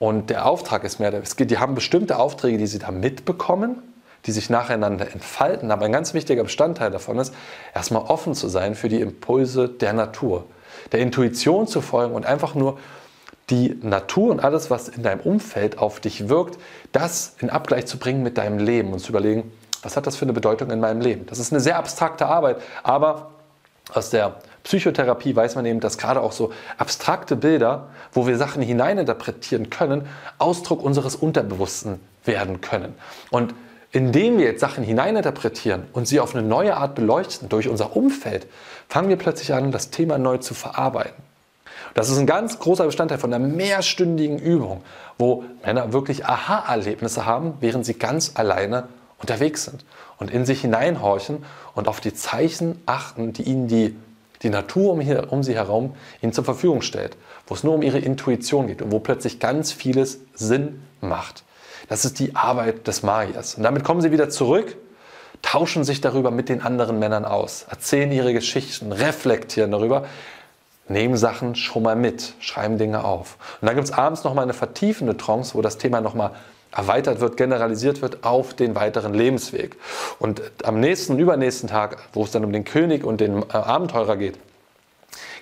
Und 0.00 0.28
der 0.28 0.44
Auftrag 0.44 0.82
ist 0.82 0.98
mehr, 0.98 1.12
die 1.12 1.58
haben 1.58 1.76
bestimmte 1.76 2.18
Aufträge, 2.18 2.58
die 2.58 2.66
sie 2.66 2.80
da 2.80 2.90
mitbekommen 2.90 3.80
die 4.26 4.32
sich 4.32 4.50
nacheinander 4.50 5.12
entfalten. 5.12 5.70
Aber 5.70 5.86
ein 5.86 5.92
ganz 5.92 6.14
wichtiger 6.14 6.42
Bestandteil 6.42 6.90
davon 6.90 7.18
ist, 7.18 7.34
erstmal 7.74 8.02
offen 8.02 8.34
zu 8.34 8.48
sein 8.48 8.74
für 8.74 8.88
die 8.88 9.00
Impulse 9.00 9.68
der 9.68 9.92
Natur, 9.92 10.44
der 10.92 11.00
Intuition 11.00 11.66
zu 11.66 11.80
folgen 11.80 12.14
und 12.14 12.26
einfach 12.26 12.54
nur 12.54 12.78
die 13.50 13.76
Natur 13.82 14.30
und 14.30 14.40
alles, 14.40 14.70
was 14.70 14.88
in 14.88 15.02
deinem 15.02 15.20
Umfeld 15.20 15.78
auf 15.78 16.00
dich 16.00 16.28
wirkt, 16.28 16.58
das 16.92 17.34
in 17.40 17.50
Abgleich 17.50 17.86
zu 17.86 17.98
bringen 17.98 18.22
mit 18.22 18.38
deinem 18.38 18.58
Leben 18.58 18.92
und 18.92 19.00
zu 19.00 19.10
überlegen, 19.10 19.50
was 19.82 19.96
hat 19.96 20.06
das 20.06 20.16
für 20.16 20.24
eine 20.24 20.32
Bedeutung 20.32 20.70
in 20.70 20.78
meinem 20.78 21.00
Leben. 21.00 21.26
Das 21.26 21.38
ist 21.38 21.52
eine 21.52 21.60
sehr 21.60 21.76
abstrakte 21.76 22.26
Arbeit, 22.26 22.58
aber 22.82 23.30
aus 23.92 24.10
der 24.10 24.36
Psychotherapie 24.62 25.34
weiß 25.34 25.56
man 25.56 25.66
eben, 25.66 25.80
dass 25.80 25.98
gerade 25.98 26.20
auch 26.20 26.32
so 26.32 26.52
abstrakte 26.76 27.34
Bilder, 27.34 27.88
wo 28.12 28.26
wir 28.26 28.36
Sachen 28.36 28.62
hineininterpretieren 28.62 29.70
können, 29.70 30.06
Ausdruck 30.38 30.82
unseres 30.82 31.16
Unterbewussten 31.16 31.98
werden 32.24 32.60
können. 32.60 32.94
Und 33.30 33.54
indem 33.92 34.38
wir 34.38 34.46
jetzt 34.46 34.60
Sachen 34.60 34.84
hineininterpretieren 34.84 35.84
und 35.92 36.06
sie 36.06 36.20
auf 36.20 36.34
eine 36.34 36.46
neue 36.46 36.76
Art 36.76 36.94
beleuchten 36.94 37.48
durch 37.48 37.68
unser 37.68 37.96
Umfeld, 37.96 38.46
fangen 38.88 39.08
wir 39.08 39.16
plötzlich 39.16 39.52
an, 39.52 39.72
das 39.72 39.90
Thema 39.90 40.18
neu 40.18 40.38
zu 40.38 40.54
verarbeiten. 40.54 41.30
Das 41.94 42.08
ist 42.08 42.18
ein 42.18 42.26
ganz 42.26 42.58
großer 42.58 42.84
Bestandteil 42.84 43.18
von 43.18 43.32
einer 43.32 43.44
mehrstündigen 43.44 44.38
Übung, 44.38 44.82
wo 45.18 45.44
Männer 45.64 45.92
wirklich 45.92 46.24
Aha-Erlebnisse 46.24 47.26
haben, 47.26 47.54
während 47.60 47.84
sie 47.84 47.94
ganz 47.94 48.32
alleine 48.34 48.84
unterwegs 49.18 49.64
sind 49.64 49.84
und 50.18 50.30
in 50.30 50.46
sich 50.46 50.60
hineinhorchen 50.60 51.44
und 51.74 51.88
auf 51.88 52.00
die 52.00 52.14
Zeichen 52.14 52.80
achten, 52.86 53.32
die 53.32 53.42
ihnen 53.42 53.66
die, 53.66 53.96
die 54.42 54.50
Natur 54.50 54.92
um, 54.92 55.00
hier, 55.00 55.32
um 55.32 55.42
sie 55.42 55.54
herum 55.54 55.94
ihnen 56.22 56.32
zur 56.32 56.44
Verfügung 56.44 56.82
stellt, 56.82 57.16
wo 57.46 57.54
es 57.54 57.64
nur 57.64 57.74
um 57.74 57.82
ihre 57.82 57.98
Intuition 57.98 58.68
geht 58.68 58.82
und 58.82 58.92
wo 58.92 59.00
plötzlich 59.00 59.40
ganz 59.40 59.72
vieles 59.72 60.20
Sinn 60.34 60.82
macht. 61.00 61.42
Das 61.88 62.04
ist 62.04 62.18
die 62.18 62.36
Arbeit 62.36 62.86
des 62.86 63.02
Magiers. 63.02 63.54
Und 63.54 63.62
damit 63.62 63.84
kommen 63.84 64.00
sie 64.00 64.12
wieder 64.12 64.28
zurück, 64.28 64.76
tauschen 65.42 65.84
sich 65.84 66.00
darüber 66.00 66.30
mit 66.30 66.48
den 66.48 66.62
anderen 66.62 66.98
Männern 66.98 67.24
aus, 67.24 67.66
erzählen 67.68 68.12
ihre 68.12 68.32
Geschichten, 68.32 68.92
reflektieren 68.92 69.70
darüber, 69.70 70.04
nehmen 70.88 71.16
Sachen 71.16 71.54
schon 71.54 71.82
mal 71.82 71.96
mit, 71.96 72.34
schreiben 72.40 72.78
Dinge 72.78 73.04
auf. 73.04 73.36
Und 73.60 73.66
dann 73.66 73.76
gibt 73.76 73.88
es 73.88 73.92
abends 73.92 74.24
nochmal 74.24 74.44
eine 74.44 74.54
vertiefende 74.54 75.16
Trance, 75.16 75.54
wo 75.54 75.62
das 75.62 75.78
Thema 75.78 76.00
nochmal 76.00 76.32
erweitert 76.72 77.20
wird, 77.20 77.36
generalisiert 77.36 78.02
wird 78.02 78.24
auf 78.24 78.54
den 78.54 78.74
weiteren 78.74 79.14
Lebensweg. 79.14 79.76
Und 80.18 80.42
am 80.64 80.80
nächsten, 80.80 81.18
übernächsten 81.18 81.68
Tag, 81.68 81.98
wo 82.12 82.24
es 82.24 82.30
dann 82.30 82.44
um 82.44 82.52
den 82.52 82.64
König 82.64 83.04
und 83.04 83.20
den 83.20 83.42
äh, 83.42 83.52
Abenteurer 83.52 84.16
geht, 84.16 84.38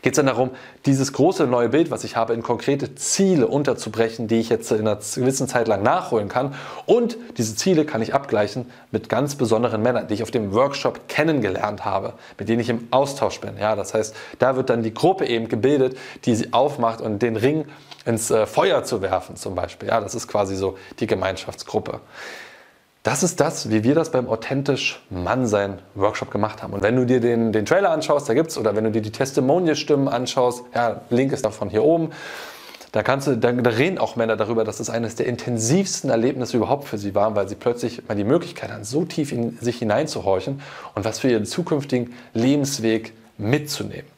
geht 0.02 0.12
es 0.12 0.16
dann 0.16 0.26
darum, 0.26 0.50
dieses 0.86 1.12
große 1.12 1.46
neue 1.46 1.68
Bild, 1.68 1.90
was 1.90 2.04
ich 2.04 2.16
habe, 2.16 2.34
in 2.34 2.42
konkrete 2.42 2.94
Ziele 2.94 3.46
unterzubrechen, 3.46 4.28
die 4.28 4.40
ich 4.40 4.48
jetzt 4.48 4.70
in 4.70 4.80
einer 4.80 4.96
gewissen 4.96 5.48
Zeit 5.48 5.68
lang 5.68 5.82
nachholen 5.82 6.28
kann. 6.28 6.54
Und 6.86 7.16
diese 7.36 7.56
Ziele 7.56 7.84
kann 7.84 8.02
ich 8.02 8.14
abgleichen 8.14 8.70
mit 8.90 9.08
ganz 9.08 9.34
besonderen 9.34 9.82
Männern, 9.82 10.08
die 10.08 10.14
ich 10.14 10.22
auf 10.22 10.30
dem 10.30 10.52
Workshop 10.52 11.08
kennengelernt 11.08 11.84
habe, 11.84 12.14
mit 12.38 12.48
denen 12.48 12.60
ich 12.60 12.68
im 12.68 12.88
Austausch 12.90 13.40
bin. 13.40 13.58
Ja, 13.58 13.76
das 13.76 13.94
heißt, 13.94 14.14
da 14.38 14.56
wird 14.56 14.70
dann 14.70 14.82
die 14.82 14.94
Gruppe 14.94 15.26
eben 15.26 15.48
gebildet, 15.48 15.96
die 16.24 16.34
sie 16.34 16.52
aufmacht 16.52 17.00
und 17.00 17.22
den 17.22 17.36
Ring 17.36 17.66
ins 18.04 18.30
äh, 18.30 18.46
Feuer 18.46 18.84
zu 18.84 19.02
werfen 19.02 19.36
zum 19.36 19.54
Beispiel. 19.54 19.88
Ja, 19.88 20.00
das 20.00 20.14
ist 20.14 20.28
quasi 20.28 20.56
so 20.56 20.78
die 21.00 21.06
Gemeinschaftsgruppe. 21.06 22.00
Das 23.08 23.22
ist 23.22 23.40
das, 23.40 23.70
wie 23.70 23.84
wir 23.84 23.94
das 23.94 24.10
beim 24.10 24.28
Authentisch 24.28 25.00
Mannsein 25.08 25.78
Workshop 25.94 26.30
gemacht 26.30 26.62
haben. 26.62 26.74
Und 26.74 26.82
wenn 26.82 26.94
du 26.94 27.06
dir 27.06 27.20
den, 27.20 27.52
den 27.52 27.64
Trailer 27.64 27.88
anschaust, 27.90 28.28
da 28.28 28.34
gibt 28.34 28.50
es, 28.50 28.58
oder 28.58 28.76
wenn 28.76 28.84
du 28.84 28.90
dir 28.90 29.00
die 29.00 29.10
Testimonial-Stimmen 29.10 30.08
anschaust, 30.08 30.64
ja, 30.74 31.00
Link 31.08 31.32
ist 31.32 31.46
davon 31.46 31.70
hier 31.70 31.84
oben, 31.84 32.10
da, 32.92 33.02
kannst 33.02 33.26
du, 33.26 33.38
da, 33.38 33.50
da 33.52 33.70
reden 33.70 33.96
auch 33.96 34.16
Männer 34.16 34.36
darüber, 34.36 34.62
dass 34.62 34.78
es 34.78 34.90
eines 34.90 35.14
der 35.14 35.24
intensivsten 35.24 36.10
Erlebnisse 36.10 36.58
überhaupt 36.58 36.86
für 36.86 36.98
sie 36.98 37.14
war, 37.14 37.34
weil 37.34 37.48
sie 37.48 37.54
plötzlich 37.54 38.06
mal 38.06 38.14
die 38.14 38.24
Möglichkeit 38.24 38.70
hatten, 38.70 38.84
so 38.84 39.06
tief 39.06 39.32
in 39.32 39.56
sich 39.58 39.78
hineinzuhorchen 39.78 40.60
und 40.94 41.06
was 41.06 41.18
für 41.18 41.30
ihren 41.30 41.46
zukünftigen 41.46 42.12
Lebensweg 42.34 43.14
mitzunehmen. 43.38 44.17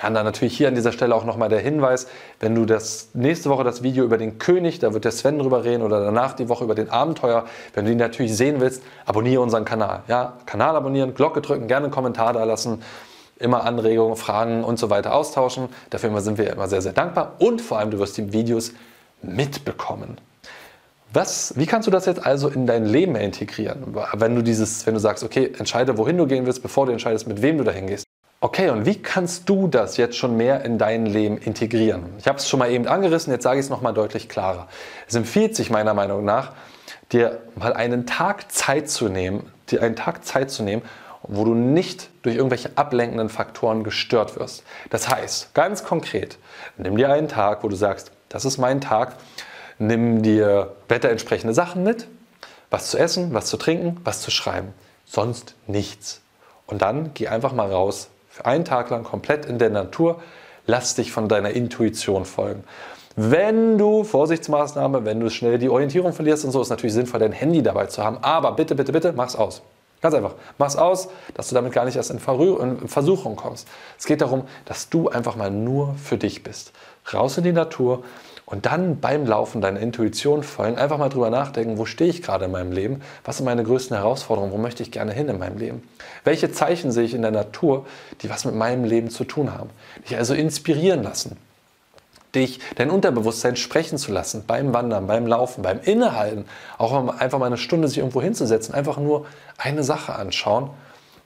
Ja, 0.00 0.08
und 0.08 0.14
dann 0.14 0.24
natürlich 0.24 0.56
hier 0.56 0.68
an 0.68 0.74
dieser 0.74 0.92
Stelle 0.92 1.14
auch 1.14 1.24
nochmal 1.24 1.48
der 1.48 1.60
Hinweis, 1.60 2.06
wenn 2.38 2.54
du 2.54 2.64
das 2.64 3.08
nächste 3.12 3.50
Woche 3.50 3.64
das 3.64 3.82
Video 3.82 4.04
über 4.04 4.16
den 4.16 4.38
König, 4.38 4.78
da 4.78 4.94
wird 4.94 5.04
der 5.04 5.12
Sven 5.12 5.38
drüber 5.38 5.64
reden, 5.64 5.82
oder 5.82 6.02
danach 6.02 6.32
die 6.32 6.48
Woche 6.48 6.64
über 6.64 6.74
den 6.74 6.88
Abenteuer, 6.88 7.44
wenn 7.74 7.84
du 7.84 7.92
ihn 7.92 7.98
natürlich 7.98 8.36
sehen 8.36 8.60
willst, 8.60 8.82
abonniere 9.04 9.42
unseren 9.42 9.64
Kanal. 9.64 10.02
Ja, 10.08 10.34
Kanal 10.46 10.76
abonnieren, 10.76 11.14
Glocke 11.14 11.40
drücken, 11.40 11.68
gerne 11.68 11.84
einen 11.84 11.92
Kommentar 11.92 12.32
da 12.32 12.44
lassen 12.44 12.82
immer 13.40 13.64
Anregungen, 13.64 14.16
Fragen 14.16 14.62
und 14.64 14.78
so 14.78 14.90
weiter 14.90 15.14
austauschen. 15.14 15.70
Dafür 15.88 16.20
sind 16.20 16.38
wir 16.38 16.52
immer 16.52 16.68
sehr, 16.68 16.82
sehr 16.82 16.92
dankbar 16.92 17.36
und 17.38 17.60
vor 17.60 17.78
allem 17.78 17.90
du 17.90 17.98
wirst 17.98 18.18
die 18.18 18.32
Videos 18.32 18.72
mitbekommen. 19.22 20.18
Was, 21.12 21.54
wie 21.56 21.66
kannst 21.66 21.88
du 21.88 21.90
das 21.90 22.06
jetzt 22.06 22.24
also 22.24 22.48
in 22.48 22.66
dein 22.66 22.84
Leben 22.84 23.16
integrieren, 23.16 23.96
wenn 24.14 24.36
du 24.36 24.42
dieses, 24.42 24.86
wenn 24.86 24.94
du 24.94 25.00
sagst, 25.00 25.24
okay, 25.24 25.52
entscheide, 25.58 25.98
wohin 25.98 26.16
du 26.16 26.26
gehen 26.26 26.46
willst, 26.46 26.62
bevor 26.62 26.86
du 26.86 26.92
entscheidest, 26.92 27.26
mit 27.26 27.42
wem 27.42 27.58
du 27.58 27.64
dahin 27.64 27.88
gehst? 27.88 28.04
Okay, 28.42 28.70
und 28.70 28.86
wie 28.86 29.00
kannst 29.00 29.48
du 29.48 29.68
das 29.68 29.98
jetzt 29.98 30.16
schon 30.16 30.36
mehr 30.36 30.64
in 30.64 30.78
dein 30.78 31.04
Leben 31.04 31.36
integrieren? 31.36 32.14
Ich 32.18 32.26
habe 32.26 32.38
es 32.38 32.48
schon 32.48 32.58
mal 32.58 32.70
eben 32.70 32.86
angerissen, 32.86 33.32
jetzt 33.32 33.42
sage 33.42 33.60
ich 33.60 33.66
es 33.66 33.70
nochmal 33.70 33.92
deutlich 33.92 34.30
klarer. 34.30 34.66
Es 35.06 35.14
empfiehlt 35.14 35.54
sich 35.54 35.68
meiner 35.70 35.92
Meinung 35.92 36.24
nach, 36.24 36.52
dir 37.12 37.42
mal 37.54 37.74
einen 37.74 38.06
Tag 38.06 38.50
Zeit 38.50 38.88
zu 38.88 39.08
nehmen, 39.08 39.52
dir 39.70 39.82
einen 39.82 39.96
Tag 39.96 40.24
Zeit 40.24 40.50
zu 40.50 40.62
nehmen 40.62 40.82
wo 41.22 41.44
du 41.44 41.54
nicht 41.54 42.08
durch 42.22 42.36
irgendwelche 42.36 42.70
ablenkenden 42.76 43.28
Faktoren 43.28 43.84
gestört 43.84 44.38
wirst. 44.38 44.64
Das 44.90 45.08
heißt, 45.08 45.54
ganz 45.54 45.84
konkret, 45.84 46.38
nimm 46.76 46.96
dir 46.96 47.10
einen 47.10 47.28
Tag, 47.28 47.62
wo 47.62 47.68
du 47.68 47.76
sagst, 47.76 48.12
das 48.28 48.44
ist 48.44 48.58
mein 48.58 48.80
Tag, 48.80 49.16
nimm 49.78 50.22
dir 50.22 50.74
wetterentsprechende 50.88 51.54
Sachen 51.54 51.82
mit, 51.82 52.06
was 52.70 52.90
zu 52.90 52.98
essen, 52.98 53.34
was 53.34 53.46
zu 53.46 53.56
trinken, 53.56 54.00
was 54.04 54.22
zu 54.22 54.30
schreiben, 54.30 54.72
sonst 55.04 55.54
nichts. 55.66 56.20
Und 56.66 56.82
dann 56.82 57.12
geh 57.14 57.28
einfach 57.28 57.52
mal 57.52 57.70
raus, 57.70 58.08
einen 58.46 58.64
Tag 58.64 58.90
lang 58.90 59.04
komplett 59.04 59.46
in 59.46 59.58
der 59.58 59.70
Natur, 59.70 60.20
lass 60.66 60.94
dich 60.94 61.12
von 61.12 61.28
deiner 61.28 61.50
Intuition 61.50 62.24
folgen. 62.24 62.64
Wenn 63.16 63.76
du, 63.76 64.04
Vorsichtsmaßnahme, 64.04 65.04
wenn 65.04 65.20
du 65.20 65.30
schnell 65.30 65.58
die 65.58 65.68
Orientierung 65.68 66.12
verlierst 66.12 66.44
und 66.44 66.52
so, 66.52 66.62
ist 66.62 66.70
natürlich 66.70 66.94
sinnvoll, 66.94 67.20
dein 67.20 67.32
Handy 67.32 67.62
dabei 67.62 67.86
zu 67.86 68.02
haben. 68.02 68.18
Aber 68.22 68.52
bitte, 68.52 68.74
bitte, 68.74 68.92
bitte, 68.92 69.12
mach's 69.12 69.36
aus. 69.36 69.62
Ganz 70.00 70.14
einfach. 70.14 70.34
Mach's 70.56 70.76
aus, 70.76 71.08
dass 71.34 71.48
du 71.48 71.54
damit 71.54 71.72
gar 71.72 71.84
nicht 71.84 71.96
erst 71.96 72.10
in, 72.10 72.18
Versuchung 72.18 73.36
kommst. 73.36 73.68
Es 73.98 74.06
geht 74.06 74.22
darum, 74.22 74.44
dass 74.64 74.88
du 74.88 75.08
einfach 75.08 75.36
mal 75.36 75.50
nur 75.50 75.94
für 76.02 76.16
dich 76.16 76.42
bist. 76.42 76.72
Raus 77.12 77.36
in 77.36 77.44
die 77.44 77.52
Natur 77.52 78.04
und 78.50 78.66
dann 78.66 79.00
beim 79.00 79.26
Laufen 79.26 79.60
deiner 79.60 79.80
Intuition 79.80 80.42
folgen, 80.42 80.76
einfach 80.76 80.98
mal 80.98 81.08
drüber 81.08 81.30
nachdenken, 81.30 81.78
wo 81.78 81.86
stehe 81.86 82.10
ich 82.10 82.20
gerade 82.20 82.46
in 82.46 82.50
meinem 82.50 82.72
Leben? 82.72 83.00
Was 83.24 83.36
sind 83.36 83.46
meine 83.46 83.62
größten 83.62 83.96
Herausforderungen? 83.96 84.52
Wo 84.52 84.58
möchte 84.58 84.82
ich 84.82 84.90
gerne 84.90 85.12
hin 85.12 85.28
in 85.28 85.38
meinem 85.38 85.56
Leben? 85.56 85.82
Welche 86.24 86.50
Zeichen 86.50 86.90
sehe 86.90 87.04
ich 87.04 87.14
in 87.14 87.22
der 87.22 87.30
Natur, 87.30 87.86
die 88.22 88.28
was 88.28 88.44
mit 88.44 88.56
meinem 88.56 88.84
Leben 88.84 89.08
zu 89.08 89.24
tun 89.24 89.54
haben? 89.54 89.70
Dich 90.08 90.16
also 90.16 90.34
inspirieren 90.34 91.02
lassen 91.02 91.36
dich, 92.34 92.60
dein 92.76 92.90
Unterbewusstsein 92.90 93.56
sprechen 93.56 93.98
zu 93.98 94.12
lassen, 94.12 94.44
beim 94.46 94.72
Wandern, 94.72 95.06
beim 95.06 95.26
Laufen, 95.26 95.62
beim 95.62 95.80
Innehalten, 95.80 96.44
auch 96.78 97.18
einfach 97.18 97.38
mal 97.38 97.46
eine 97.46 97.56
Stunde 97.56 97.88
sich 97.88 97.98
irgendwo 97.98 98.22
hinzusetzen, 98.22 98.74
einfach 98.74 98.98
nur 98.98 99.26
eine 99.58 99.82
Sache 99.82 100.14
anschauen 100.14 100.70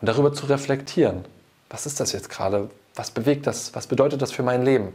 und 0.00 0.09
darüber 0.09 0.33
zu 0.33 0.47
reflektieren. 0.47 1.25
Was 1.71 1.87
ist 1.87 2.00
das 2.00 2.12
jetzt 2.12 2.31
gerade? 2.31 2.71
Was 2.95 3.11
bewegt 3.11 3.47
das? 3.47 3.75
Was 3.75 3.87
bedeutet 3.87 4.23
das 4.23 4.33
für 4.33 4.43
mein 4.43 4.64
Leben? 4.64 4.93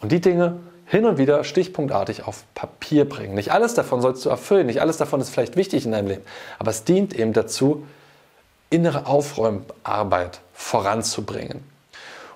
Und 0.00 0.12
die 0.12 0.20
Dinge 0.20 0.58
hin 0.88 1.04
und 1.04 1.18
wieder 1.18 1.44
stichpunktartig 1.44 2.26
auf 2.26 2.44
Papier 2.54 3.08
bringen. 3.08 3.34
Nicht 3.34 3.52
alles 3.52 3.74
davon 3.74 4.00
sollst 4.00 4.24
du 4.24 4.30
erfüllen, 4.30 4.66
nicht 4.66 4.80
alles 4.80 4.96
davon 4.96 5.20
ist 5.20 5.30
vielleicht 5.30 5.56
wichtig 5.56 5.84
in 5.84 5.92
deinem 5.92 6.08
Leben, 6.08 6.22
aber 6.58 6.70
es 6.70 6.84
dient 6.84 7.14
eben 7.14 7.32
dazu, 7.32 7.86
innere 8.70 9.06
Aufräumarbeit 9.06 10.40
voranzubringen. 10.54 11.62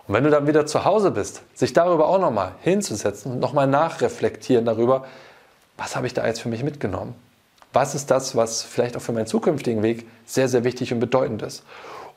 Und 0.07 0.15
wenn 0.15 0.25
du 0.25 0.31
dann 0.31 0.47
wieder 0.47 0.67
zu 0.67 0.85
Hause 0.85 1.11
bist, 1.11 1.43
sich 1.55 1.73
darüber 1.73 2.09
auch 2.09 2.19
nochmal 2.19 2.53
hinzusetzen 2.61 3.33
und 3.33 3.41
nochmal 3.41 3.67
nachreflektieren 3.67 4.65
darüber, 4.65 5.07
was 5.77 5.97
habe 5.97 6.07
ich 6.07 6.15
da 6.15 6.27
jetzt 6.27 6.41
für 6.41 6.49
mich 6.49 6.63
mitgenommen? 6.63 7.15
Was 7.73 7.95
ist 7.95 8.11
das, 8.11 8.37
was 8.37 8.63
vielleicht 8.63 8.97
auch 8.97 9.01
für 9.01 9.13
meinen 9.13 9.27
zukünftigen 9.27 9.83
Weg 9.83 10.07
sehr, 10.27 10.49
sehr 10.49 10.65
wichtig 10.65 10.93
und 10.93 11.01
bedeutend 11.01 11.43
ist? 11.43 11.63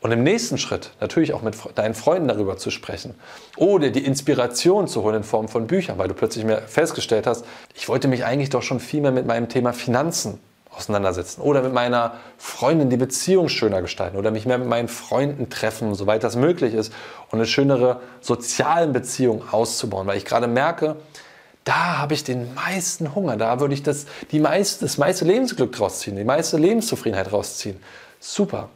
Und 0.06 0.12
im 0.12 0.22
nächsten 0.22 0.60
Schritt 0.60 0.92
natürlich 1.02 1.34
auch 1.34 1.42
mit 1.42 1.56
deinen 1.74 1.96
Freunden 1.96 2.28
darüber 2.28 2.58
zu 2.58 2.70
sprechen 2.70 3.16
oder 3.58 3.90
die 3.90 4.06
Inspiration 4.06 4.88
zu 4.88 5.02
holen 5.02 5.16
in 5.16 5.24
Form 5.24 5.48
von 5.48 5.66
Büchern, 5.66 5.98
weil 5.98 6.08
du 6.08 6.14
plötzlich 6.14 6.46
mehr 6.46 6.62
festgestellt 6.62 7.26
hast, 7.26 7.44
ich 7.74 7.90
wollte 7.90 8.08
mich 8.08 8.24
eigentlich 8.24 8.52
doch 8.52 8.62
schon 8.62 8.80
viel 8.80 9.02
mehr 9.02 9.12
mit 9.12 9.26
meinem 9.26 9.50
Thema 9.50 9.74
Finanzen 9.74 10.40
auseinandersetzen 10.70 11.42
oder 11.42 11.64
mit 11.64 11.74
meiner 11.74 12.20
Freundin 12.38 12.92
die 12.92 12.98
Beziehung 12.98 13.50
schöner 13.50 13.82
gestalten 13.82 14.16
oder 14.16 14.30
mich 14.30 14.46
mehr 14.46 14.60
mit 14.60 14.68
meinen 14.68 14.90
Freunden 14.90 15.50
treffen, 15.50 15.96
soweit 15.96 16.24
das 16.24 16.36
möglich 16.36 16.76
ist 16.76 16.94
und 17.32 17.40
eine 17.40 17.48
schönere 17.48 18.00
soziale 18.22 18.90
Beziehung 18.90 19.42
auszubauen, 19.52 20.06
weil 20.06 20.20
ich 20.20 20.26
gerade 20.26 20.46
merke, 20.46 20.98
da 21.64 21.98
habe 21.98 22.14
ich 22.14 22.24
den 22.24 22.54
meisten 22.54 23.16
Hunger, 23.16 23.38
da 23.38 23.60
würde 23.60 23.74
ich 23.74 23.82
das, 23.82 24.06
die 24.30 24.40
meiste, 24.40 24.86
das 24.86 25.00
meiste 25.00 25.26
Lebensglück 25.26 25.72
draus 25.72 26.02
ziehen, 26.02 26.16
die 26.16 26.24
meiste 26.24 26.58
Lebenszufriedenheit 26.58 27.34
rausziehen. 27.34 27.80
Super. 28.20 28.70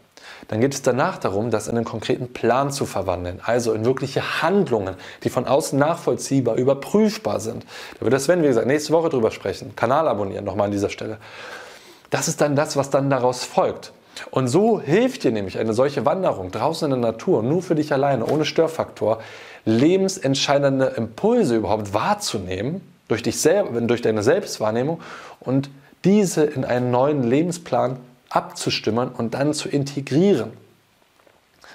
Dann 0.48 0.62
geht 0.62 0.74
es 0.74 0.81
danach 0.81 1.17
darum, 1.17 1.51
das 1.51 1.67
in 1.67 1.75
einen 1.75 1.86
konkreten 1.86 2.34
Plan 2.34 2.72
zu 2.72 2.86
verwandeln, 2.86 3.39
also 3.43 3.74
in 3.74 3.86
wirkliche 3.86 4.41
Handlungen, 4.41 4.96
die 5.24 5.29
von 5.29 5.46
außen 5.46 5.77
nachvollziehbar, 5.77 6.55
überprüfbar 6.55 7.39
sind. 7.39 7.65
Da 8.00 8.01
wird 8.01 8.13
das 8.13 8.25
Sven, 8.25 8.41
wie 8.41 8.48
gesagt, 8.48 8.67
nächste 8.67 8.93
Woche 8.93 9.10
drüber 9.10 9.31
sprechen. 9.31 9.75
Kanal 9.75 10.08
abonnieren, 10.08 10.46
nochmal 10.46 10.65
an 10.65 10.72
dieser 10.72 10.89
Stelle. 10.89 11.17
Das 12.10 12.27
ist 12.27 12.41
dann 12.41 12.55
das, 12.55 12.75
was 12.77 12.89
dann 12.89 13.10
daraus 13.10 13.43
folgt. 13.43 13.91
Und 14.31 14.48
so 14.48 14.81
hilft 14.81 15.24
dir 15.24 15.31
nämlich 15.31 15.60
eine 15.60 15.74
solche 15.74 16.05
Wanderung 16.05 16.51
draußen 16.51 16.91
in 16.91 17.01
der 17.01 17.12
Natur, 17.12 17.43
nur 17.43 17.62
für 17.62 17.75
dich 17.75 17.93
alleine, 17.93 18.25
ohne 18.25 18.46
Störfaktor, 18.46 19.19
lebensentscheidende 19.65 20.86
Impulse 20.98 21.55
überhaupt 21.55 21.93
wahrzunehmen, 21.93 22.81
durch, 23.08 23.24
dich 23.24 23.39
selber, 23.39 23.79
durch 23.81 24.01
deine 24.01 24.24
Selbstwahrnehmung 24.24 25.00
und 25.39 25.69
diese 26.03 26.43
in 26.43 26.63
einen 26.63 26.91
neuen 26.91 27.24
Lebensplan 27.24 27.98
abzustimmen 28.29 29.09
und 29.09 29.33
dann 29.33 29.53
zu 29.53 29.69
integrieren. 29.69 30.51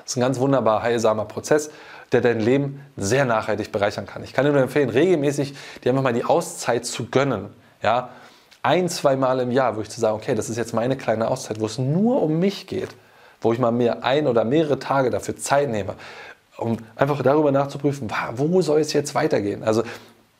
Das 0.04 0.12
ist 0.12 0.16
ein 0.16 0.20
ganz 0.20 0.38
wunderbar 0.38 0.82
heilsamer 0.82 1.24
Prozess, 1.24 1.70
der 2.12 2.20
dein 2.20 2.40
Leben 2.40 2.80
sehr 2.96 3.24
nachhaltig 3.24 3.72
bereichern 3.72 4.06
kann. 4.06 4.22
Ich 4.22 4.32
kann 4.32 4.44
dir 4.44 4.52
nur 4.52 4.62
empfehlen, 4.62 4.90
regelmäßig 4.90 5.54
dir 5.82 5.90
einfach 5.90 6.02
mal 6.02 6.12
die 6.12 6.24
Auszeit 6.24 6.86
zu 6.86 7.06
gönnen. 7.06 7.48
Ja, 7.82 8.10
ein, 8.62 8.88
zwei 8.88 9.16
Mal 9.16 9.40
im 9.40 9.50
Jahr, 9.50 9.76
wo 9.76 9.80
ich 9.80 9.90
zu 9.90 10.00
sagen, 10.00 10.16
okay, 10.16 10.34
das 10.34 10.48
ist 10.48 10.56
jetzt 10.56 10.72
meine 10.72 10.96
kleine 10.96 11.28
Auszeit, 11.28 11.60
wo 11.60 11.66
es 11.66 11.78
nur 11.78 12.22
um 12.22 12.38
mich 12.38 12.66
geht, 12.66 12.88
wo 13.40 13.52
ich 13.52 13.58
mal 13.58 13.72
mir 13.72 14.04
ein 14.04 14.26
oder 14.26 14.44
mehrere 14.44 14.78
Tage 14.78 15.10
dafür 15.10 15.36
Zeit 15.36 15.68
nehme, 15.68 15.94
um 16.56 16.78
einfach 16.96 17.20
darüber 17.22 17.52
nachzuprüfen, 17.52 18.10
wo 18.36 18.62
soll 18.62 18.80
es 18.80 18.92
jetzt 18.92 19.14
weitergehen? 19.14 19.64
Also 19.64 19.82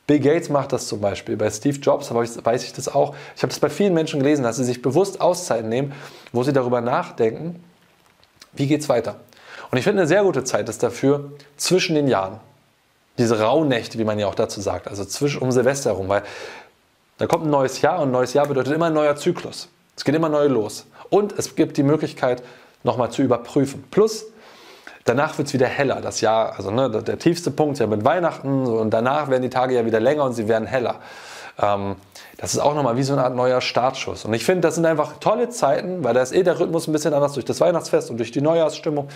Bill 0.07 0.21
Gates 0.21 0.51
macht 0.51 0.73
das 0.73 0.87
zum 0.87 1.01
Beispiel, 1.01 1.37
bei 1.37 1.51
Steve 1.51 1.79
Jobs 1.79 2.13
weiß 2.13 2.65
ich 2.65 2.73
das 2.75 2.89
auch. 2.89 3.15
Ich 3.37 3.43
habe 3.43 3.49
das 3.51 3.59
bei 3.59 3.71
vielen 3.71 3.95
Menschen 3.95 4.21
gelesen, 4.21 4.43
dass 4.43 4.57
sie 4.57 4.65
sich 4.65 4.83
bewusst 4.83 5.21
Auszeiten 5.21 5.69
nehmen, 5.69 5.93
wo 6.33 6.43
sie 6.43 6.53
darüber 6.53 6.83
nachdenken, 6.83 7.65
wie 8.53 8.67
geht 8.67 8.83
es 8.83 8.89
weiter. 8.89 9.17
Und 9.71 9.79
ich 9.79 9.85
finde, 9.85 10.03
eine 10.03 10.09
sehr 10.09 10.23
gute 10.23 10.45
Zeit 10.45 10.69
ist 10.69 10.83
dafür 10.83 11.33
zwischen 11.57 11.95
den 11.95 12.07
Jahren. 12.07 12.39
Diese 13.17 13.41
Rauhnächte, 13.41 13.99
wie 13.99 14.05
man 14.05 14.19
ja 14.19 14.27
auch 14.27 14.35
dazu 14.35 14.61
sagt, 14.61 14.89
also 14.89 15.05
zwischen 15.05 15.41
um 15.41 15.51
Silvester 15.53 15.91
herum, 15.91 16.09
weil 16.09 16.23
da 17.17 17.27
kommt 17.27 17.45
ein 17.45 17.51
neues 17.51 17.81
Jahr 17.81 18.01
und 18.01 18.09
ein 18.09 18.13
neues 18.13 18.35
Jahr 18.35 18.47
bedeutet 18.47 18.75
immer 18.75 18.87
ein 18.87 18.93
neuer 18.93 19.17
Zyklus. 19.17 19.69
Es 19.97 20.05
geht 20.05 20.15
immer 20.15 20.29
neu 20.29 20.49
los. 20.49 20.87
Und 21.11 21.33
es 21.39 21.55
gibt 21.55 21.77
die 21.77 21.83
Möglichkeit, 21.83 22.43
nochmal 22.83 23.11
zu 23.11 23.23
überprüfen. 23.23 23.85
Plus, 23.91 24.27
danach 25.05 25.39
wird 25.39 25.49
es 25.49 25.55
wieder 25.55 25.67
heller. 25.67 26.01
Das 26.01 26.21
Jahr, 26.21 26.55
also 26.57 26.71
ne, 26.71 26.91
der 26.91 27.19
tiefste 27.19 27.51
Punkt 27.51 27.75
ist 27.75 27.81
ja 27.81 27.87
mit 27.87 28.05
Weihnachten 28.05 28.67
und 28.67 28.91
danach 28.91 29.29
werden 29.29 29.43
die 29.43 29.51
Tage 29.51 29.75
ja 29.75 29.87
wieder 29.87 30.01
länger 30.01 30.25
und 30.25 30.33
sie 30.33 30.49
werden 30.49 30.67
heller. 30.67 30.97
Ähm, 31.61 31.97
das 32.37 32.55
ist 32.55 32.61
auch 32.61 32.75
nochmal 32.75 32.97
wie 32.97 33.03
so 33.03 33.13
eine 33.13 33.23
Art 33.23 33.35
neuer 33.35 33.61
Startschuss. 33.61 34.25
Und 34.25 34.35
ich 34.35 34.45
finde, 34.45 34.63
das 34.63 34.75
sind 34.75 34.87
einfach 34.87 35.19
tolle 35.19 35.51
Zeiten, 35.51 36.03
weil 36.03 36.15
da 36.15 36.23
ist 36.23 36.33
eh 36.33 36.43
der 36.43 36.59
Rhythmus 36.59 36.89
ein 36.89 36.93
bisschen 36.93 37.15
anders 37.15 37.35
durch 37.35 37.45
das 37.45 37.61
Weihnachtsfest 37.61 38.11
und 38.11 38.17
durch 38.19 38.33
die 38.33 38.41
Neujahrsstimmung. 38.41 39.09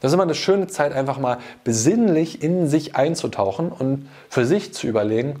Das 0.00 0.10
ist 0.10 0.14
immer 0.14 0.24
eine 0.24 0.34
schöne 0.34 0.66
Zeit, 0.66 0.92
einfach 0.92 1.18
mal 1.18 1.38
besinnlich 1.62 2.42
in 2.42 2.68
sich 2.68 2.96
einzutauchen 2.96 3.70
und 3.70 4.08
für 4.28 4.44
sich 4.44 4.74
zu 4.74 4.86
überlegen, 4.86 5.40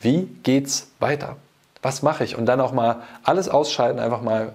wie 0.00 0.28
geht's 0.42 0.88
weiter? 1.00 1.36
Was 1.82 2.02
mache 2.02 2.24
ich? 2.24 2.36
Und 2.36 2.46
dann 2.46 2.60
auch 2.60 2.72
mal 2.72 3.02
alles 3.24 3.48
ausschalten, 3.48 3.98
einfach 3.98 4.20
mal 4.20 4.52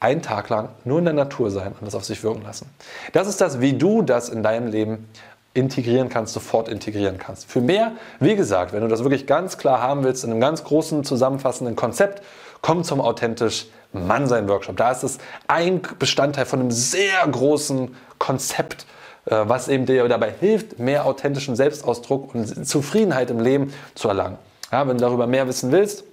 einen 0.00 0.22
Tag 0.22 0.48
lang 0.48 0.68
nur 0.84 0.98
in 0.98 1.04
der 1.04 1.14
Natur 1.14 1.50
sein 1.50 1.72
und 1.78 1.86
das 1.86 1.94
auf 1.94 2.04
sich 2.04 2.22
wirken 2.22 2.42
lassen. 2.42 2.68
Das 3.12 3.28
ist 3.28 3.40
das, 3.40 3.60
wie 3.60 3.72
du 3.72 4.02
das 4.02 4.28
in 4.28 4.42
deinem 4.42 4.68
Leben 4.68 5.08
integrieren 5.54 6.08
kannst, 6.08 6.34
sofort 6.34 6.68
integrieren 6.68 7.18
kannst. 7.18 7.50
Für 7.50 7.60
mehr, 7.60 7.92
wie 8.20 8.36
gesagt, 8.36 8.72
wenn 8.72 8.82
du 8.82 8.88
das 8.88 9.02
wirklich 9.02 9.26
ganz 9.26 9.56
klar 9.56 9.80
haben 9.80 10.04
willst, 10.04 10.22
in 10.22 10.30
einem 10.30 10.40
ganz 10.40 10.64
großen 10.64 11.02
zusammenfassenden 11.02 11.76
Konzept, 11.76 12.22
komm 12.60 12.84
zum 12.84 13.00
authentisch 13.00 13.66
Mannsein 13.92 14.48
Workshop. 14.48 14.76
Da 14.76 14.90
ist 14.90 15.02
es 15.02 15.18
ein 15.48 15.80
Bestandteil 15.98 16.44
von 16.44 16.60
einem 16.60 16.70
sehr 16.70 17.26
großen 17.30 17.94
Konzept, 18.18 18.86
äh, 19.24 19.44
was 19.46 19.68
eben 19.68 19.86
dir 19.86 20.06
dabei 20.08 20.32
hilft, 20.38 20.78
mehr 20.78 21.06
authentischen 21.06 21.56
Selbstausdruck 21.56 22.34
und 22.34 22.66
Zufriedenheit 22.66 23.30
im 23.30 23.40
Leben 23.40 23.72
zu 23.94 24.08
erlangen. 24.08 24.36
Ja, 24.70 24.86
wenn 24.86 24.98
du 24.98 25.04
darüber 25.04 25.26
mehr 25.26 25.48
wissen 25.48 25.72
willst, 25.72 26.04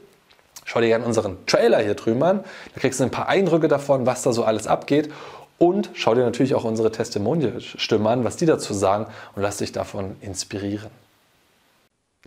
schau 0.65 0.82
dir 0.82 0.88
gerne 0.88 1.05
unseren 1.05 1.38
Trailer 1.46 1.79
hier 1.79 1.96
drüben 1.96 2.24
an. 2.24 2.43
Da 2.74 2.82
kriegst 2.82 3.00
du 3.00 3.03
ein 3.03 3.12
paar 3.12 3.27
Eindrücke 3.27 3.67
davon, 3.67 4.05
was 4.05 4.24
da 4.24 4.34
so 4.34 4.43
alles 4.43 4.67
abgeht. 4.67 5.12
Und 5.58 5.89
schau 5.93 6.13
dir 6.15 6.24
natürlich 6.24 6.55
auch 6.55 6.63
unsere 6.63 6.91
Testimonial-Stimmen 6.91 8.08
an, 8.08 8.24
was 8.24 8.36
die 8.38 8.46
dazu 8.46 8.74
sagen 8.74 9.05
und 9.36 9.41
lass 9.41 9.58
dich 9.58 9.72
davon 9.72 10.15
inspirieren. 10.22 10.91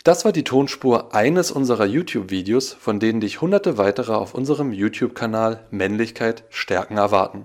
Das 0.04 0.24
war 0.24 0.32
die 0.32 0.44
Tonspur 0.44 1.14
eines 1.14 1.50
unserer 1.50 1.84
YouTube-Videos, 1.84 2.72
von 2.74 3.00
denen 3.00 3.20
dich 3.20 3.40
hunderte 3.40 3.76
weitere 3.76 4.12
auf 4.12 4.34
unserem 4.34 4.72
YouTube-Kanal 4.72 5.60
Männlichkeit 5.70 6.44
stärken 6.48 6.96
erwarten. 6.96 7.44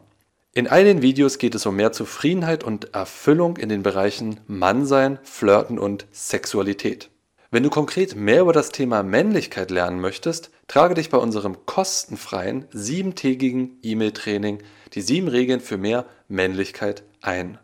In 0.54 0.68
all 0.68 0.84
den 0.84 1.02
Videos 1.02 1.38
geht 1.38 1.56
es 1.56 1.66
um 1.66 1.78
mehr 1.78 1.94
Zufriedenheit 1.94 2.64
und 2.64 2.94
Erfüllung 2.94 3.58
in 3.58 3.70
den 3.70 3.84
Bereichen 3.84 4.42
Mannsein, 4.48 5.18
Flirten 5.24 5.80
und 5.80 6.06
Sexualität. 6.12 7.11
Wenn 7.54 7.64
du 7.64 7.70
konkret 7.70 8.16
mehr 8.16 8.40
über 8.40 8.54
das 8.54 8.70
Thema 8.70 9.04
Männlichkeit 9.04 9.72
lernen 9.72 10.00
möchtest, 10.00 10.52
trage 10.70 10.94
dich 10.94 11.10
bei 11.10 11.18
unserem 11.18 11.66
kostenfreien 11.66 12.66
siebentägigen 12.72 13.78
E-Mail-Training 13.84 14.60
die 14.94 15.02
sieben 15.02 15.28
Regeln 15.28 15.60
für 15.60 15.78
mehr 15.78 16.06
Männlichkeit 16.30 17.04
ein. 17.22 17.58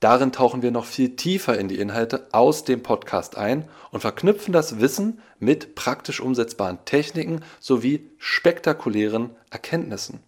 Darin 0.00 0.32
tauchen 0.32 0.62
wir 0.62 0.70
noch 0.70 0.86
viel 0.86 1.16
tiefer 1.16 1.58
in 1.58 1.68
die 1.68 1.78
Inhalte 1.78 2.28
aus 2.32 2.64
dem 2.64 2.82
Podcast 2.82 3.36
ein 3.36 3.68
und 3.90 4.00
verknüpfen 4.00 4.54
das 4.54 4.80
Wissen 4.80 5.20
mit 5.38 5.74
praktisch 5.74 6.20
umsetzbaren 6.20 6.78
Techniken 6.86 7.42
sowie 7.60 8.08
spektakulären 8.16 9.36
Erkenntnissen. 9.50 10.20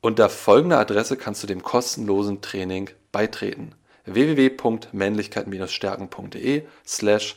Unter 0.00 0.28
folgender 0.28 0.80
Adresse 0.80 1.16
kannst 1.16 1.40
du 1.44 1.46
dem 1.46 1.62
kostenlosen 1.62 2.42
Training 2.42 2.90
beitreten 3.12 3.76
www.männlichkeit-stärken.de 4.06 6.62
slash 6.84 7.36